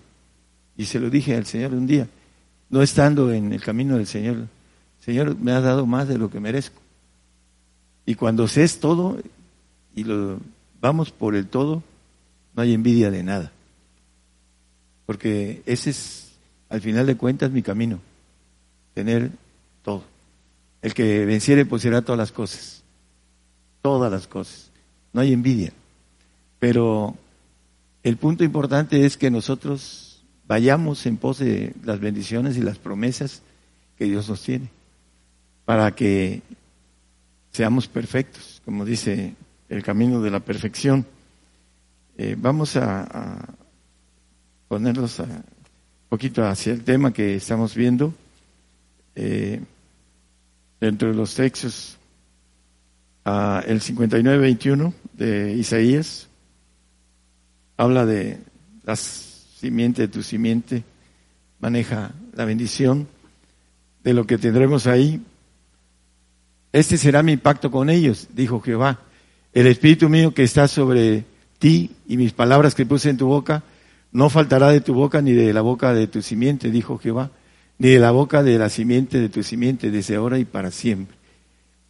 [0.76, 2.08] Y se lo dije al Señor un día,
[2.68, 4.46] no estando en el camino del Señor.
[5.00, 6.80] Señor, me ha dado más de lo que merezco.
[8.06, 9.18] Y cuando es todo
[9.94, 10.38] y lo
[10.80, 11.82] vamos por el todo,
[12.54, 13.52] no hay envidia de nada.
[15.06, 16.32] Porque ese es,
[16.68, 18.00] al final de cuentas, mi camino.
[18.94, 19.30] Tener
[19.82, 20.04] todo.
[20.82, 22.82] El que venciere poseerá todas las cosas.
[23.82, 24.70] Todas las cosas.
[25.12, 25.72] No hay envidia.
[26.58, 27.16] Pero
[28.02, 33.42] el punto importante es que nosotros vayamos en pos de las bendiciones y las promesas
[33.96, 34.68] que Dios nos tiene.
[35.64, 36.42] Para que
[37.52, 39.34] seamos perfectos, como dice
[39.70, 41.06] el camino de la perfección.
[42.18, 43.46] Eh, vamos a,
[44.68, 45.42] ponerlos un
[46.08, 48.12] poquito hacia el tema que estamos viendo.
[49.14, 49.60] Eh,
[50.80, 51.96] dentro de los textos,
[53.24, 56.28] el 59-21 de Isaías
[57.76, 58.38] habla de
[58.84, 60.84] la simiente de tu simiente,
[61.60, 63.08] maneja la bendición
[64.02, 65.22] de lo que tendremos ahí.
[66.72, 69.00] Este será mi pacto con ellos, dijo Jehová.
[69.52, 71.24] El Espíritu mío que está sobre
[71.58, 73.62] ti y mis palabras que puse en tu boca,
[74.12, 77.30] no faltará de tu boca ni de la boca de tu simiente, dijo Jehová
[77.80, 81.16] ni de la boca de la simiente de tu simiente, desde ahora y para siempre.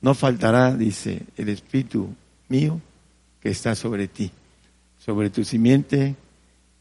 [0.00, 2.14] No faltará, dice, el Espíritu
[2.48, 2.80] mío
[3.40, 4.30] que está sobre ti,
[4.98, 6.14] sobre tu simiente,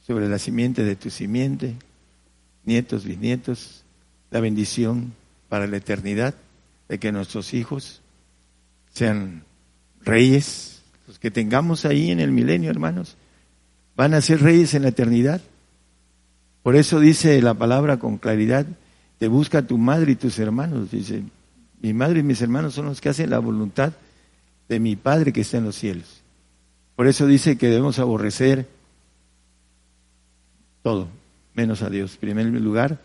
[0.05, 1.75] sobre la simiente de tu simiente,
[2.65, 3.83] nietos, bisnietos,
[4.29, 5.13] la bendición
[5.49, 6.35] para la eternidad
[6.87, 8.01] de que nuestros hijos
[8.93, 9.43] sean
[10.03, 13.17] reyes, los que tengamos ahí en el milenio, hermanos,
[13.95, 15.41] van a ser reyes en la eternidad.
[16.63, 18.65] Por eso dice la palabra con claridad,
[19.17, 20.91] te busca tu madre y tus hermanos.
[20.91, 21.23] Dice,
[21.81, 23.93] mi madre y mis hermanos son los que hacen la voluntad
[24.67, 26.21] de mi Padre que está en los cielos.
[26.95, 28.67] Por eso dice que debemos aborrecer
[30.83, 31.07] todo,
[31.53, 32.13] menos a Dios.
[32.13, 32.99] En primer lugar,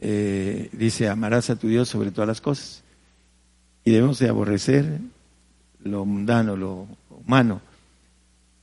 [0.00, 2.82] eh, dice, amarás a tu Dios sobre todas las cosas.
[3.84, 5.00] Y debemos de aborrecer
[5.88, 7.60] lo mundano, lo humano.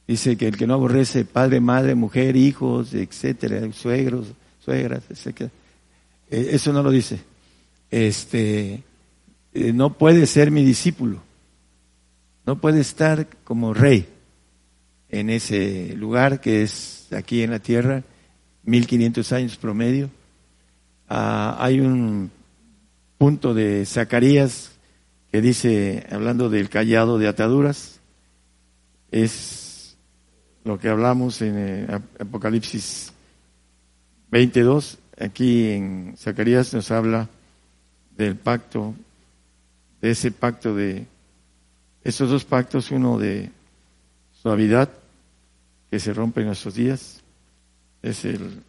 [0.08, 4.28] Dice que el que no aborrece padre, madre, mujer, hijos, etcétera, suegros,
[4.64, 5.50] suegras, etcétera,
[6.30, 7.20] eh, eso no lo dice.
[7.90, 8.84] Este,
[9.54, 11.22] eh, no puede ser mi discípulo.
[12.46, 14.08] No puede estar como rey
[15.10, 18.04] en ese lugar que es aquí en la tierra,
[18.64, 20.10] 1500 años promedio.
[21.08, 22.30] Ah, hay un
[23.18, 24.75] punto de Zacarías
[25.41, 28.00] dice, hablando del callado de ataduras,
[29.12, 29.98] es
[30.63, 33.12] lo que hablamos en eh, Apocalipsis
[34.32, 37.30] 22, Aquí en Zacarías nos habla
[38.17, 38.93] del pacto,
[40.02, 41.06] de ese pacto de,
[42.04, 43.50] esos dos pactos, uno de
[44.34, 44.91] suavidad
[45.89, 47.21] que se rompe en nuestros días,
[48.02, 48.62] es el,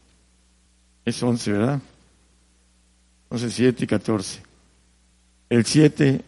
[1.04, 1.80] es 11, ¿verdad?
[3.28, 4.42] 11, 7 y 14.
[5.50, 6.24] El 7,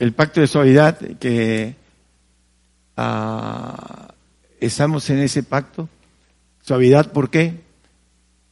[0.00, 1.76] el pacto de suavidad que
[2.96, 4.14] ah,
[4.58, 5.90] estamos en ese pacto.
[6.62, 7.60] Suavidad, ¿por qué?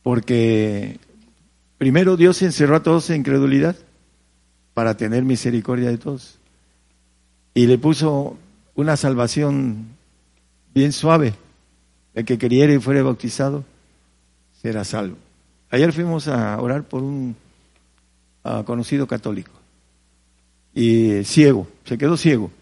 [0.03, 0.99] Porque
[1.79, 3.77] primero Dios encerró a todos en incredulidad
[4.75, 6.39] para tener misericordia de todos.
[7.55, 8.37] Y le puso
[8.75, 9.87] una salvación
[10.75, 11.33] bien suave.
[12.13, 13.65] El que queriera y fuera bautizado
[14.61, 15.17] será salvo.
[15.71, 17.35] Ayer fuimos a orar por un
[18.67, 19.58] conocido católico
[20.79, 22.53] y ciego, se quedó ciego.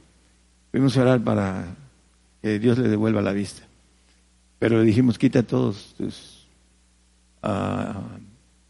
[0.71, 1.67] Fuimos a orar para
[2.41, 3.63] que Dios le devuelva la vista.
[4.59, 6.47] Pero le dijimos, quita todos tus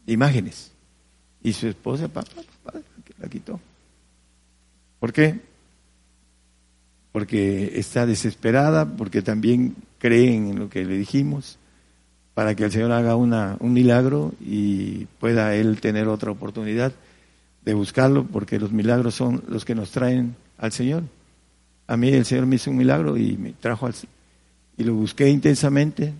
[0.05, 0.73] imágenes.
[1.41, 2.29] Y su esposa, papá,
[3.19, 3.57] la quitó.
[4.99, 5.39] ¿Por qué?
[7.13, 11.57] Porque está desesperada, porque también creen en lo que le dijimos,
[12.33, 16.91] para que el Señor haga una, un milagro y pueda Él tener otra oportunidad
[17.63, 21.03] de buscarlo, porque los milagros son los que nos traen al Señor.
[21.87, 23.93] A mí el Señor me hizo un milagro y me trajo al
[24.77, 26.13] y lo busqué intensamente,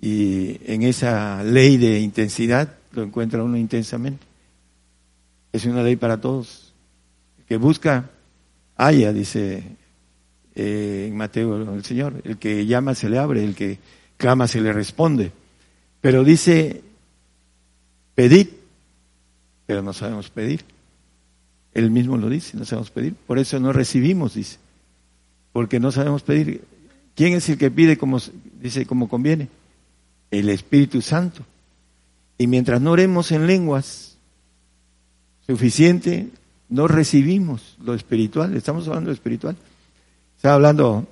[0.00, 4.26] y en esa ley de intensidad lo encuentra uno intensamente.
[5.52, 6.74] es una ley para todos.
[7.38, 8.10] El que busca,
[8.76, 9.62] haya, dice
[10.54, 12.20] eh, en Mateo el Señor.
[12.24, 13.78] El que llama se le abre, el que
[14.16, 15.32] clama se le responde.
[16.00, 16.82] Pero dice,
[18.14, 18.48] pedid,
[19.66, 20.64] pero no sabemos pedir.
[21.74, 23.14] Él mismo lo dice, no sabemos pedir.
[23.14, 24.58] Por eso no recibimos, dice.
[25.52, 26.64] Porque no sabemos pedir.
[27.14, 28.18] ¿Quién es el que pide como,
[28.60, 29.48] dice, como conviene?
[30.30, 31.42] El Espíritu Santo.
[32.38, 34.16] Y mientras no oremos en lenguas
[35.46, 36.28] suficiente,
[36.68, 38.56] no recibimos lo espiritual.
[38.56, 39.56] Estamos hablando de espiritual.
[40.36, 41.06] Estaba hablando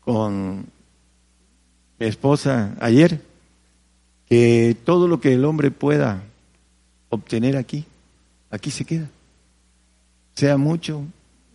[0.00, 0.66] con
[1.98, 3.20] mi esposa ayer
[4.28, 6.22] que todo lo que el hombre pueda
[7.12, 7.84] obtener aquí,
[8.50, 9.08] aquí se queda.
[10.34, 11.04] Sea mucho,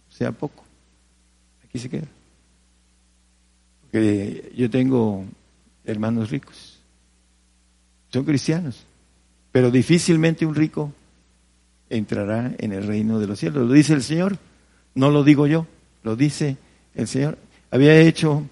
[0.08, 0.64] sea poco,
[1.66, 2.08] aquí se queda.
[3.82, 5.26] Porque yo tengo
[5.84, 6.80] hermanos ricos,
[8.10, 8.86] son cristianos,
[9.51, 10.93] pero difícilmente un rico
[11.89, 13.68] entrará en el reino de los cielos.
[13.68, 14.38] Lo dice el Señor,
[14.93, 15.66] no lo digo yo,
[16.03, 16.58] lo dice
[16.93, 17.39] el Señor.
[17.72, 18.43] Había hecho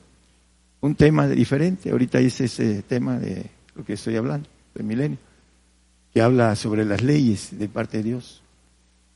[0.81, 3.45] un tema diferente, ahorita hice ese tema de
[3.75, 5.19] lo que estoy hablando, del milenio,
[6.15, 8.41] que habla sobre las leyes de parte de Dios.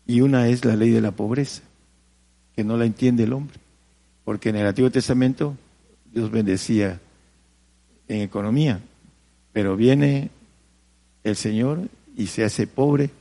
[0.06, 1.62] Y una es la ley de la pobreza,
[2.54, 3.58] que no la entiende el hombre.
[4.26, 5.56] Porque en el Antiguo Testamento
[6.14, 7.00] Dios bendecía
[8.10, 8.82] en economía,
[9.54, 10.30] pero viene
[11.24, 11.88] el Señor
[12.18, 13.12] y se hace pobre.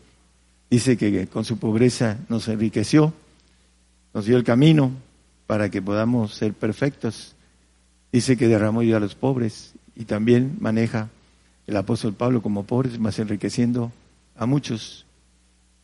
[0.68, 3.12] Dice que con su pobreza nos enriqueció,
[4.12, 4.90] nos dio el camino
[5.46, 7.36] para que podamos ser perfectos.
[8.10, 11.10] Dice que derramó ayuda a los pobres y también maneja
[11.68, 13.92] el apóstol Pablo como pobres, más enriqueciendo
[14.36, 15.04] a muchos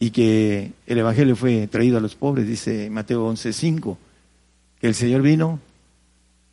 [0.01, 3.99] y que el Evangelio fue traído a los pobres, dice Mateo 11:5,
[4.81, 5.61] que el Señor vino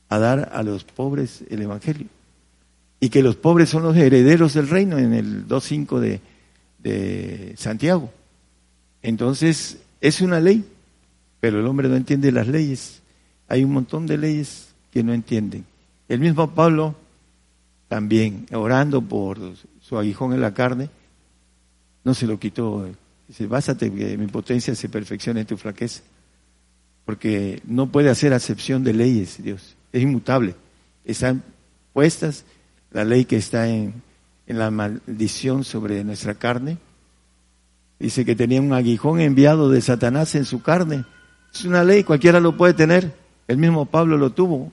[0.10, 2.08] a dar a los pobres el Evangelio
[3.00, 6.20] y que los pobres son los herederos del reino en el 2.5 de,
[6.80, 8.12] de Santiago.
[9.02, 10.66] Entonces, es una ley,
[11.40, 13.02] pero el hombre no entiende las leyes.
[13.48, 15.66] Hay un montón de leyes que no entienden.
[16.10, 16.96] El mismo Pablo
[17.92, 19.38] también, orando por
[19.82, 20.90] su aguijón en la carne,
[22.06, 22.88] no se lo quitó
[23.28, 26.02] Dice, básate que mi potencia se perfeccione en tu flaqueza.
[27.04, 29.76] Porque no puede hacer acepción de leyes, Dios.
[29.92, 30.56] Es inmutable.
[31.04, 31.44] Están
[31.92, 32.46] puestas
[32.92, 34.02] la ley que está en,
[34.48, 36.78] en la maldición sobre nuestra carne.
[38.00, 41.04] Dice que tenía un aguijón enviado de Satanás en su carne.
[41.54, 43.14] Es una ley, cualquiera lo puede tener.
[43.50, 44.72] El mismo Pablo lo tuvo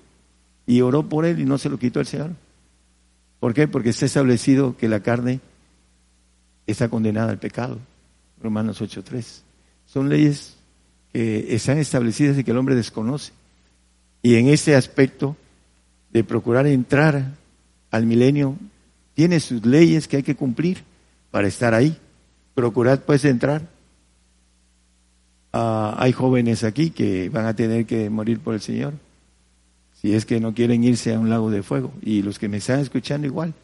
[0.69, 2.31] y oró por él y no se lo quitó el Señor.
[3.41, 3.69] ¿Por qué?
[3.69, 5.41] Porque está establecido que la carne
[6.67, 7.79] está condenada al pecado.
[8.43, 9.43] Romanos 8.3.
[9.87, 10.57] Son leyes
[11.13, 13.33] que están establecidas y que el hombre desconoce.
[14.23, 15.37] Y en ese aspecto
[16.13, 17.35] de procurar entrar
[17.91, 18.57] al milenio,
[19.15, 20.85] tiene sus leyes que hay que cumplir
[21.31, 21.97] para estar ahí.
[22.55, 23.63] Procurad pues entrar.
[25.53, 28.95] Ah, hay jóvenes aquí que van a tener que morir por el Señor,
[30.01, 31.93] si es que no quieren irse a un lago de fuego.
[32.03, 33.55] Y los que me están escuchando igual.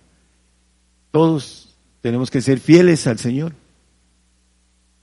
[1.10, 1.68] Todos
[2.00, 3.54] tenemos que ser fieles al Señor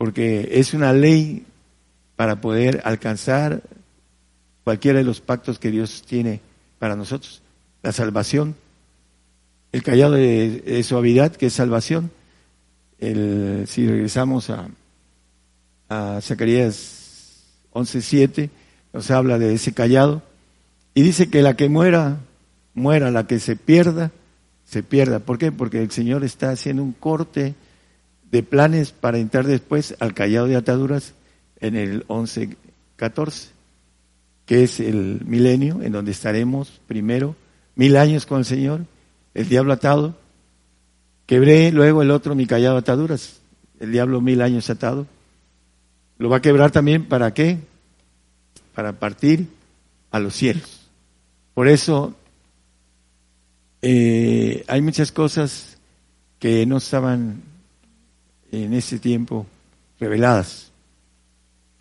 [0.02, 1.46] porque es una ley
[2.16, 3.62] para poder alcanzar
[4.64, 6.42] cualquiera de los pactos que Dios tiene
[6.80, 7.44] para nosotros.
[7.84, 8.56] La salvación,
[9.72, 12.10] el callado de, suavidad, que es salvación.
[12.98, 14.70] El, si regresamos a,
[15.88, 18.50] a Zacarías 11.7,
[18.94, 20.24] nos habla de ese callado.
[20.94, 22.18] Y dice que la que muera,
[22.74, 24.12] muera, la que se pierda,
[24.66, 25.20] se pierda.
[25.20, 25.52] ¿Por qué?
[25.52, 27.56] Porque el Señor está haciendo un corte
[28.32, 31.14] de planes para entrar después al callado de ataduras
[31.60, 33.50] en el 11-14,
[34.46, 37.36] que es el milenio en donde estaremos primero
[37.76, 38.82] mil años con el Señor,
[39.34, 40.16] el diablo atado,
[41.26, 43.40] quebré luego el otro mi callado de ataduras,
[43.80, 45.08] el diablo mil años atado,
[46.18, 47.58] lo va a quebrar también para qué?
[48.76, 49.48] Para partir
[50.12, 50.81] a los cielos.
[51.54, 52.16] Por eso
[53.82, 55.78] eh, hay muchas cosas
[56.40, 57.42] que no estaban
[58.52, 59.46] en ese tiempo
[60.00, 60.72] reveladas.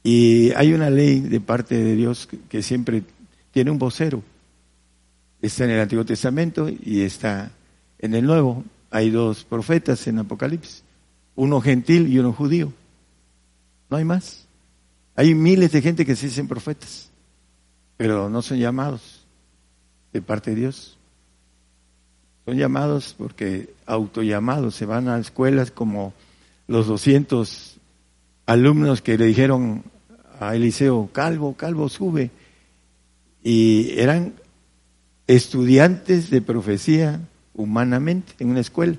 [0.02, 3.02] Y hay una ley de parte de Dios que siempre
[3.52, 4.22] tiene un vocero.
[5.42, 7.50] Está en el Antiguo Testamento y está
[7.98, 8.64] en el Nuevo.
[8.90, 10.82] Hay dos profetas en Apocalipsis,
[11.36, 12.72] uno gentil y uno judío.
[13.88, 14.46] No hay más.
[15.14, 17.10] Hay miles de gente que se dicen profetas,
[17.96, 19.19] pero no son llamados
[20.12, 20.98] de parte de Dios.
[22.44, 26.14] Son llamados porque autollamados, se van a escuelas como
[26.66, 27.76] los 200
[28.46, 29.84] alumnos que le dijeron
[30.40, 32.30] a Eliseo, Calvo, Calvo, sube.
[33.42, 34.34] Y eran
[35.26, 37.20] estudiantes de profecía
[37.54, 38.96] humanamente en una escuela.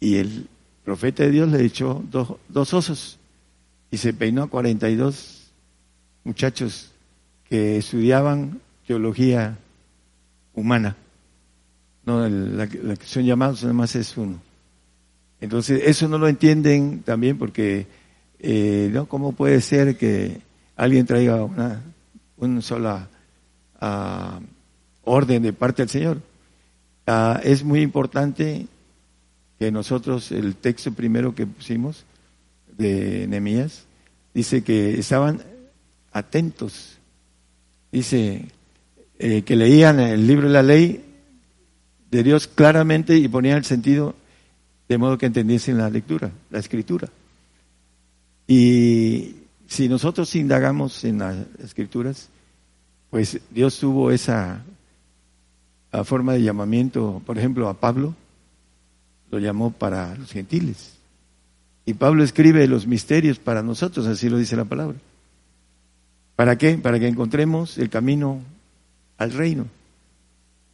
[0.00, 0.48] Y el
[0.84, 3.18] profeta de Dios le echó dos, dos osos
[3.90, 5.50] y se peinó a 42
[6.24, 6.92] muchachos
[7.48, 9.58] que estudiaban teología
[10.56, 10.96] humana.
[12.04, 14.40] No, la, que son llamados nada más es uno.
[15.40, 17.86] Entonces, eso no lo entienden también porque,
[18.38, 19.06] eh, ¿no?
[19.06, 20.40] ¿Cómo puede ser que
[20.76, 21.82] alguien traiga una,
[22.38, 23.08] una sola
[23.80, 24.40] uh,
[25.04, 26.22] orden de parte del Señor?
[27.06, 28.66] Uh, es muy importante
[29.58, 32.04] que nosotros, el texto primero que pusimos
[32.76, 33.84] de Nehemías,
[34.32, 35.42] dice que estaban
[36.12, 36.98] atentos.
[37.92, 38.46] Dice
[39.18, 41.04] eh, que leían el libro de la ley
[42.10, 44.14] de Dios claramente y ponían el sentido
[44.88, 47.08] de modo que entendiesen la lectura, la escritura.
[48.46, 49.36] Y
[49.66, 52.28] si nosotros indagamos en las escrituras,
[53.10, 54.62] pues Dios tuvo esa
[56.04, 58.14] forma de llamamiento, por ejemplo, a Pablo,
[59.30, 60.96] lo llamó para los gentiles.
[61.84, 64.98] Y Pablo escribe los misterios para nosotros, así lo dice la palabra.
[66.34, 66.76] ¿Para qué?
[66.76, 68.40] Para que encontremos el camino
[69.18, 69.66] al reino.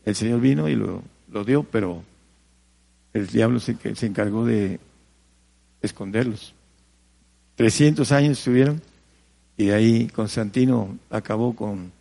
[0.04, 2.02] El Señor vino y lo, lo dio, pero
[3.12, 4.80] el diablo se, se encargó de
[5.80, 6.54] esconderlos.
[7.56, 8.80] 300 años estuvieron
[9.56, 11.92] y de ahí Constantino acabó con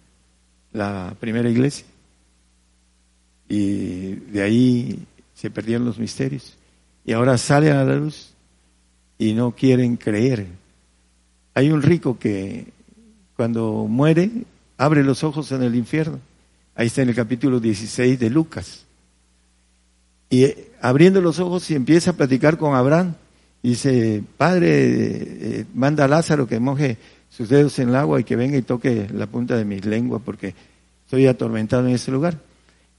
[0.72, 1.86] la primera iglesia
[3.50, 6.56] y de ahí se perdieron los misterios
[7.04, 8.32] y ahora salen a la luz
[9.18, 10.48] y no quieren creer.
[11.54, 12.68] Hay un rico que
[13.36, 14.32] cuando muere
[14.78, 16.20] abre los ojos en el infierno.
[16.76, 18.86] Ahí está en el capítulo 16 de Lucas.
[20.30, 23.16] Y eh, abriendo los ojos y empieza a platicar con Abraham.
[23.62, 26.98] dice, Padre, eh, manda a Lázaro que moje
[27.30, 30.20] sus dedos en el agua y que venga y toque la punta de mi lengua
[30.20, 30.54] porque
[31.06, 32.38] estoy atormentado en ese lugar.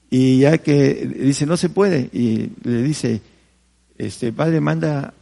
[0.09, 3.21] Y ya que dice, no se puede, y le dice,
[3.97, 5.15] este Padre manda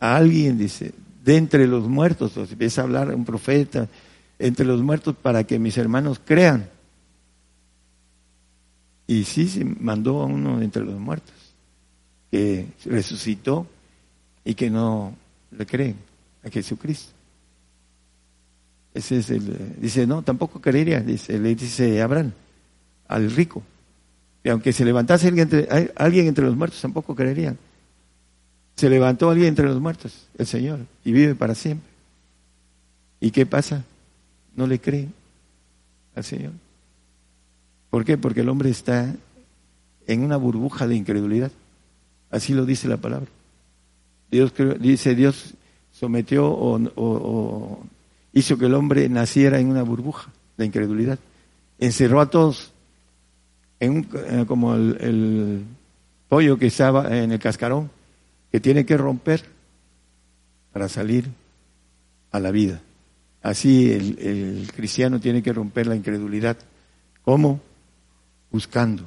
[0.00, 0.92] a alguien, dice,
[1.24, 3.88] de entre los muertos, o empieza a hablar un profeta,
[4.40, 6.68] entre los muertos para que mis hermanos crean.
[9.06, 11.34] Y sí, se mandó a uno entre los muertos,
[12.30, 13.66] que resucitó
[14.44, 15.14] y que no
[15.50, 15.96] le creen
[16.44, 17.12] a Jesucristo.
[18.94, 22.32] Ese es el, dice, no, tampoco creería, dice, le dice Abraham,
[23.08, 23.62] al rico.
[24.42, 27.58] Y aunque se levantase alguien entre, alguien entre los muertos, tampoco creerían.
[28.76, 31.90] Se levantó alguien entre los muertos, el Señor, y vive para siempre.
[33.20, 33.84] ¿Y qué pasa?
[34.54, 35.12] No le creen
[36.14, 36.52] al Señor.
[37.96, 38.18] ¿Por qué?
[38.18, 39.16] Porque el hombre está
[40.06, 41.50] en una burbuja de incredulidad.
[42.30, 43.30] Así lo dice la palabra.
[44.30, 45.54] Dios dice Dios
[45.92, 47.80] sometió o,
[48.34, 51.18] hizo que el hombre naciera en una burbuja de incredulidad.
[51.78, 52.70] Encerró a todos
[53.80, 55.64] en eh, como el,
[56.28, 57.90] pollo que estaba en el cascarón,
[58.52, 59.42] que tiene que romper
[60.70, 61.30] para salir
[62.30, 62.82] a la vida.
[63.42, 66.58] Así el, el cristiano tiene que romper la incredulidad.
[67.22, 67.62] ¿Cómo?
[68.56, 69.04] Buscando,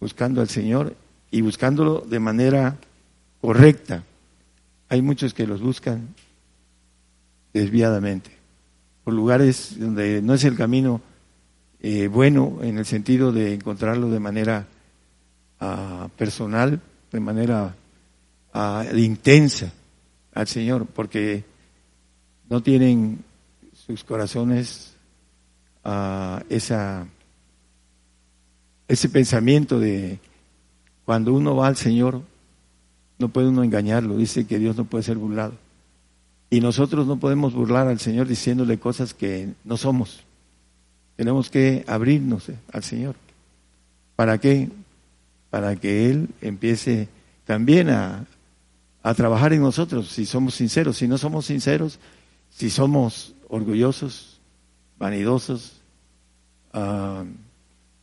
[0.00, 0.96] buscando al Señor
[1.30, 2.78] y buscándolo de manera
[3.38, 4.02] correcta.
[4.88, 6.14] Hay muchos que los buscan
[7.52, 8.30] desviadamente,
[9.04, 11.02] por lugares donde no es el camino
[11.80, 14.66] eh, bueno en el sentido de encontrarlo de manera
[15.60, 16.80] ah, personal,
[17.12, 17.74] de manera
[18.54, 19.70] ah, intensa
[20.32, 21.44] al Señor, porque
[22.48, 23.22] no tienen
[23.74, 24.94] sus corazones
[25.84, 27.06] uh, esa
[28.90, 30.18] ese pensamiento de
[31.04, 32.22] cuando uno va al Señor,
[33.20, 35.54] no puede uno engañarlo, dice que Dios no puede ser burlado.
[36.50, 40.24] Y nosotros no podemos burlar al Señor diciéndole cosas que no somos.
[41.14, 43.14] Tenemos que abrirnos eh, al Señor.
[44.16, 44.68] ¿Para qué?
[45.50, 47.08] Para que Él empiece
[47.44, 48.26] también a,
[49.04, 50.96] a trabajar en nosotros, si somos sinceros.
[50.96, 52.00] Si no somos sinceros,
[52.50, 54.40] si somos orgullosos,
[54.98, 55.74] vanidosos,
[56.74, 57.24] uh,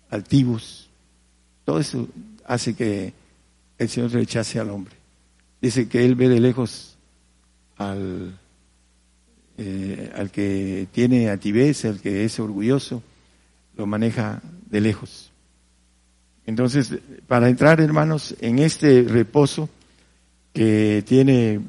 [0.09, 0.89] altivos.
[1.65, 2.07] Todo eso
[2.45, 3.13] hace que
[3.77, 4.95] el Señor rechace al hombre.
[5.61, 6.97] Dice que Él ve de lejos
[7.77, 8.37] al,
[9.57, 13.03] eh, al que tiene altivez, al que es orgulloso,
[13.75, 15.31] lo maneja de lejos.
[16.45, 16.93] Entonces,
[17.27, 19.69] para entrar, hermanos, en este reposo
[20.53, 21.59] que tiene,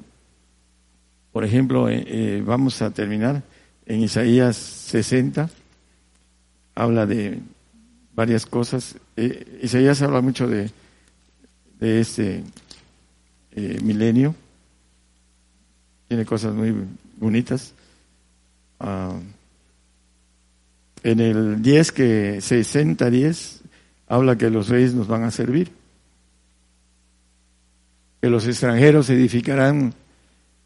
[1.32, 3.42] por ejemplo, eh, eh, vamos a terminar
[3.86, 5.50] en Isaías 60,
[6.74, 7.40] habla de
[8.18, 8.96] varias cosas.
[9.16, 10.72] Eh, Isaías habla mucho de,
[11.78, 12.42] de este
[13.52, 14.34] eh, milenio.
[16.08, 16.74] Tiene cosas muy
[17.16, 17.74] bonitas.
[18.80, 19.14] Ah,
[21.04, 23.60] en el 10 que 60-10
[24.08, 25.70] habla que los reyes nos van a servir.
[28.20, 29.94] Que los extranjeros edificarán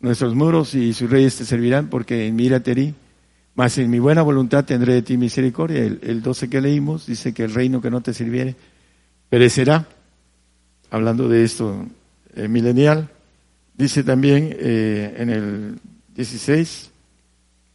[0.00, 2.94] nuestros muros y sus reyes te servirán, porque en mi ira te herí,
[3.54, 5.84] mas en mi buena voluntad tendré de ti misericordia.
[5.84, 8.56] El, el 12 que leímos dice que el reino que no te sirviere
[9.28, 9.86] perecerá.
[10.90, 11.86] Hablando de esto
[12.34, 13.08] eh, milenial,
[13.74, 15.78] dice también eh, en el
[16.14, 16.90] 16,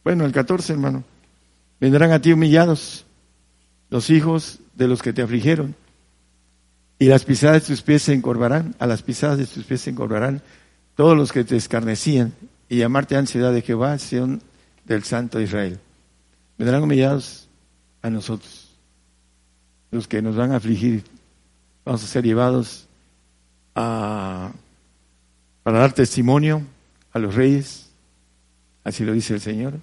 [0.04, 1.04] bueno, el 14, hermano,
[1.80, 3.04] vendrán a ti humillados
[3.90, 5.74] los hijos de los que te afligieron,
[6.98, 9.90] y las pisadas de tus pies se encorvarán, a las pisadas de tus pies se
[9.90, 10.42] encorvarán
[10.94, 12.32] todos los que te escarnecían,
[12.68, 13.98] y llamarte ansiedad de Jehová,
[14.88, 15.78] del Santo Israel.
[16.56, 17.48] Vendrán humillados
[18.02, 18.70] a nosotros,
[19.90, 21.04] los que nos van a afligir,
[21.84, 22.88] vamos a ser llevados
[23.74, 24.50] a,
[25.62, 26.62] para dar testimonio
[27.12, 27.90] a los reyes,
[28.82, 29.74] así lo dice el Señor,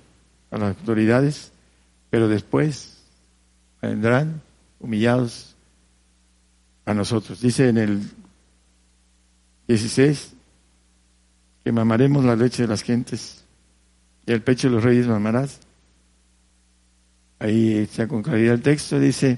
[0.51, 1.51] a las autoridades,
[2.09, 2.97] pero después
[3.81, 4.41] vendrán
[4.79, 5.55] humillados
[6.85, 7.41] a nosotros.
[7.41, 8.01] Dice en el
[9.67, 10.33] 16
[11.63, 13.44] que mamaremos la leche de las gentes
[14.25, 15.59] y el pecho de los reyes mamarás.
[17.39, 19.37] Ahí está con claridad el texto, dice,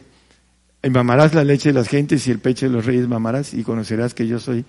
[0.84, 3.64] y mamarás la leche de las gentes y el pecho de los reyes mamarás y
[3.64, 4.64] conocerás que yo soy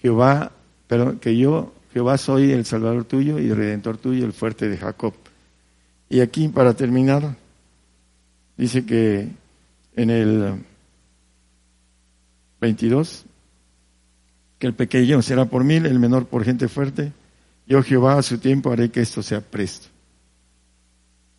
[0.00, 0.52] Jehová,
[0.86, 4.76] pero que yo, Jehová soy el Salvador tuyo y el Redentor tuyo, el fuerte de
[4.76, 5.14] Jacob.
[6.08, 7.36] Y aquí, para terminar,
[8.56, 9.28] dice que
[9.96, 10.64] en el
[12.60, 13.24] 22,
[14.58, 17.12] que el pequeño será por mil, el menor por gente fuerte.
[17.68, 19.88] Yo Jehová a su tiempo haré que esto sea presto.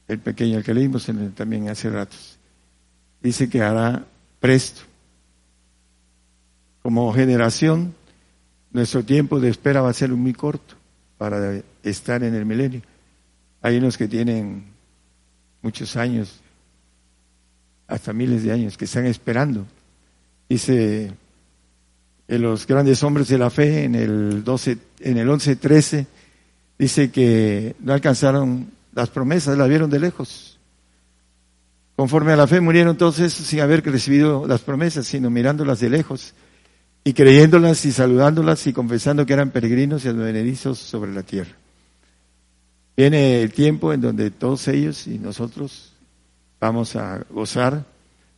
[0.08, 2.38] El pequeño, que leímos también hace ratos,
[3.22, 4.06] dice que hará
[4.40, 4.82] presto.
[6.84, 7.96] Como generación,
[8.72, 10.76] nuestro tiempo de espera va a ser muy corto
[11.18, 12.82] para estar en el milenio.
[13.64, 14.66] Hay unos que tienen
[15.64, 16.42] muchos años,
[17.88, 19.66] hasta miles de años, que están esperando.
[20.48, 21.12] Dice
[22.28, 26.06] en los grandes hombres de la fe, en el 12, en el 11-13,
[26.80, 30.58] dice que no alcanzaron las promesas, las vieron de lejos.
[31.98, 35.90] Conforme a la fe murieron todos esos sin haber recibido las promesas, sino mirándolas de
[35.90, 36.34] lejos
[37.04, 41.52] y creyéndolas y saludándolas y confesando que eran peregrinos y advenedizos sobre la tierra.
[42.96, 45.94] Viene el tiempo en donde todos ellos y nosotros
[46.60, 47.86] vamos a gozar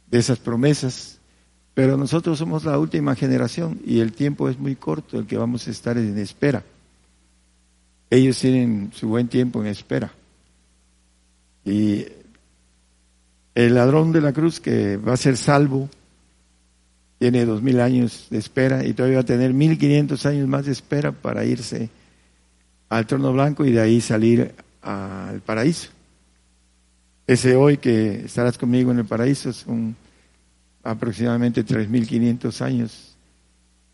[0.09, 1.19] de esas promesas,
[1.73, 5.67] pero nosotros somos la última generación y el tiempo es muy corto el que vamos
[5.67, 6.63] a estar en espera.
[8.11, 10.11] Ellos tienen su buen tiempo en espera.
[11.63, 12.05] Y
[13.55, 15.89] el ladrón de la cruz que va a ser salvo
[17.19, 20.65] tiene dos mil años de espera y todavía va a tener mil quinientos años más
[20.65, 21.89] de espera para irse
[22.89, 25.89] al trono blanco y de ahí salir al paraíso.
[27.25, 29.95] Ese hoy que estarás conmigo en el paraíso son
[30.83, 33.15] aproximadamente tres mil quinientos años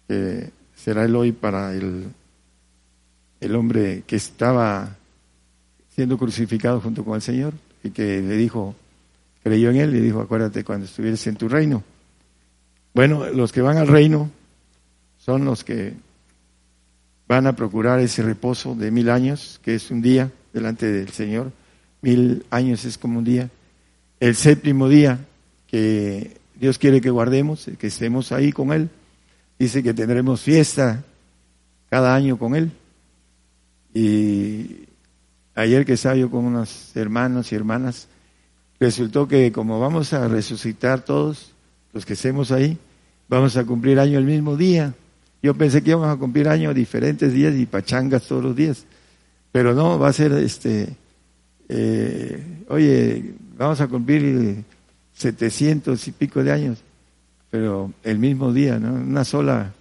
[0.07, 2.07] que será el hoy para el,
[3.39, 4.95] el hombre que estaba
[5.93, 8.75] siendo crucificado junto con el Señor y que le dijo,
[9.43, 11.83] creyó en él, le dijo, acuérdate cuando estuvieras en tu reino.
[12.93, 14.29] Bueno, los que van al reino
[15.17, 15.93] son los que
[17.27, 21.51] van a procurar ese reposo de mil años, que es un día delante del Señor.
[22.01, 23.49] Mil años es como un día.
[24.19, 25.19] El séptimo día
[25.67, 28.89] que Dios quiere que guardemos, que estemos ahí con Él.
[29.59, 31.03] Dice que tendremos fiesta
[31.89, 32.71] cada año con Él.
[33.93, 34.87] Y
[35.55, 38.07] ayer que estaba yo con unos hermanos y hermanas,
[38.79, 41.53] resultó que como vamos a resucitar todos
[41.93, 42.77] los que estemos ahí,
[43.27, 44.93] vamos a cumplir año el mismo día.
[45.41, 48.85] Yo pensé que íbamos a cumplir año diferentes días y pachangas todos los días,
[49.51, 50.95] pero no, va a ser este,
[51.69, 54.63] eh, oye, vamos a cumplir
[55.13, 56.79] setecientos y pico de años,
[57.49, 58.93] pero el mismo día, ¿no?
[58.93, 59.73] Una sola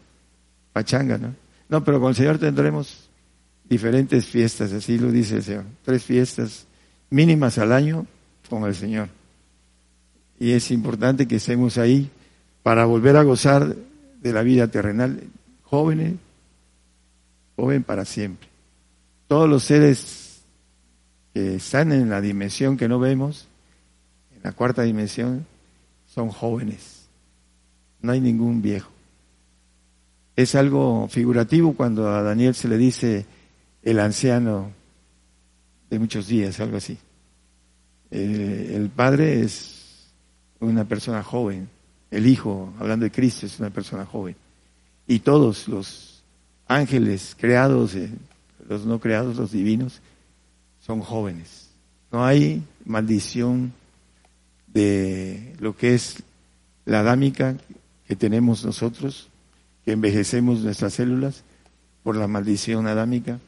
[0.72, 1.34] pachanga, ¿no?
[1.68, 3.05] No, pero con el Señor tendremos
[3.68, 5.64] diferentes fiestas, así lo dice el Señor.
[5.84, 6.66] Tres fiestas
[7.10, 8.06] mínimas al año
[8.48, 9.08] con el Señor.
[10.38, 12.10] Y es importante que estemos ahí
[12.62, 13.74] para volver a gozar
[14.22, 15.22] de la vida terrenal.
[15.62, 16.14] Jóvenes,
[17.56, 18.48] joven para siempre.
[19.28, 20.42] Todos los seres
[21.34, 23.48] que están en la dimensión que no vemos,
[24.34, 25.46] en la cuarta dimensión,
[26.06, 27.08] son jóvenes.
[28.00, 28.90] No hay ningún viejo.
[30.36, 33.26] Es algo figurativo cuando a Daniel se le dice
[33.86, 34.72] el anciano
[35.88, 36.98] de muchos días, algo así.
[38.10, 40.08] El, padre es
[40.58, 41.68] una persona joven,
[42.10, 44.34] el hijo, hablando de Cristo, es una persona joven.
[45.06, 46.24] Y todos los
[46.66, 48.10] ángeles creados, eh,
[48.68, 50.00] los no creados, los divinos,
[50.80, 51.68] son jóvenes.
[52.10, 53.72] No hay maldición
[54.66, 56.24] de lo que es
[56.86, 57.56] la adámica
[58.08, 59.28] que tenemos nosotros,
[59.84, 61.44] que envejecemos nuestras células
[62.02, 63.38] por la maldición adámica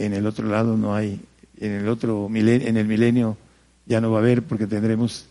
[0.00, 1.20] en el otro lado no hay,
[1.58, 3.36] en el otro milenio, en el milenio
[3.84, 5.26] ya no va a haber porque tendremos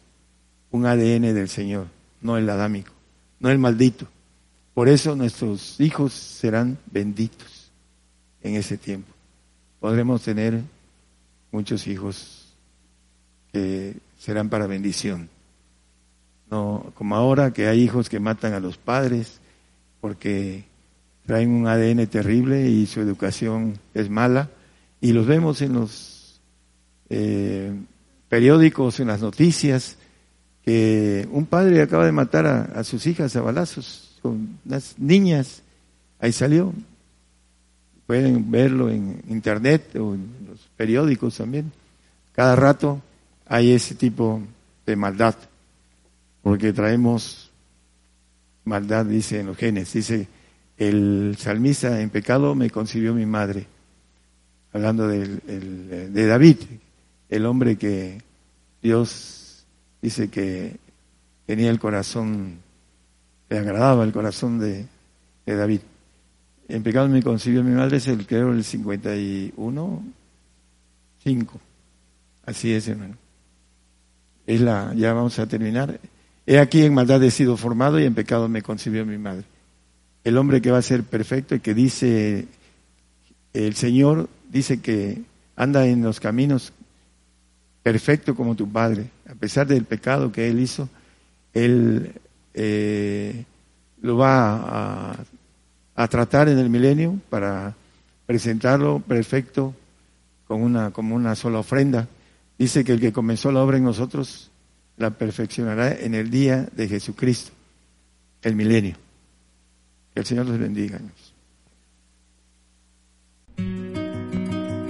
[0.70, 1.88] un ADN del Señor,
[2.22, 2.91] no el adámico,
[3.39, 4.07] no el maldito.
[4.76, 7.72] Por eso nuestros hijos serán benditos
[8.43, 9.11] en ese tiempo.
[9.80, 10.61] Podremos tener
[11.51, 12.55] muchos hijos
[13.51, 15.30] que serán para bendición.
[16.51, 19.39] No como ahora que hay hijos que matan a los padres
[19.99, 20.63] porque
[21.26, 24.49] traen un ADN terrible y su educación es mala
[25.01, 26.41] y los vemos en los
[27.09, 27.73] eh,
[28.27, 29.97] periódicos, en las noticias,
[30.63, 35.63] que un padre acaba de matar a, sus hijas a balazos con las niñas,
[36.19, 36.73] ahí salió.
[38.05, 41.71] Pueden verlo en internet o en los periódicos también.
[42.33, 43.01] Cada rato
[43.45, 44.41] hay ese tipo
[44.85, 45.35] de maldad,
[46.41, 47.51] porque traemos
[48.63, 50.27] maldad, dice en los genes, dice
[50.77, 53.67] el salmista en pecado me concibió mi madre,
[54.74, 56.57] hablando de David,
[57.30, 58.22] el hombre que
[58.82, 59.65] Dios
[60.01, 60.78] dice que
[61.45, 62.59] tenía el corazón,
[63.49, 64.86] le agradaba el corazón de,
[65.45, 65.82] David.
[66.67, 70.03] En pecado me concibió mi madre, es el creo el 51,
[71.24, 71.59] 5.
[72.45, 73.15] Así es, hermano.
[74.45, 75.99] Es la, ya vamos a terminar.
[76.45, 79.43] He aquí en maldad he sido formado y en pecado me concibió mi madre.
[80.24, 82.47] El hombre que va a ser perfecto y que dice,
[83.53, 85.21] el Señor dice que
[85.55, 86.73] anda en los caminos
[87.83, 89.09] perfecto como tu Padre.
[89.29, 90.89] A pesar del pecado que Él hizo,
[91.53, 92.13] Él
[92.53, 93.45] eh,
[94.01, 95.15] lo va a,
[95.95, 97.75] a, tratar en el milenio para
[98.25, 99.73] presentarlo perfecto
[100.47, 102.07] con una, como una sola ofrenda.
[102.57, 104.51] Dice que el que comenzó la obra en nosotros
[104.97, 107.51] la perfeccionará en el día de Jesucristo,
[108.41, 108.95] el milenio.
[110.13, 110.99] Que el Señor los bendiga.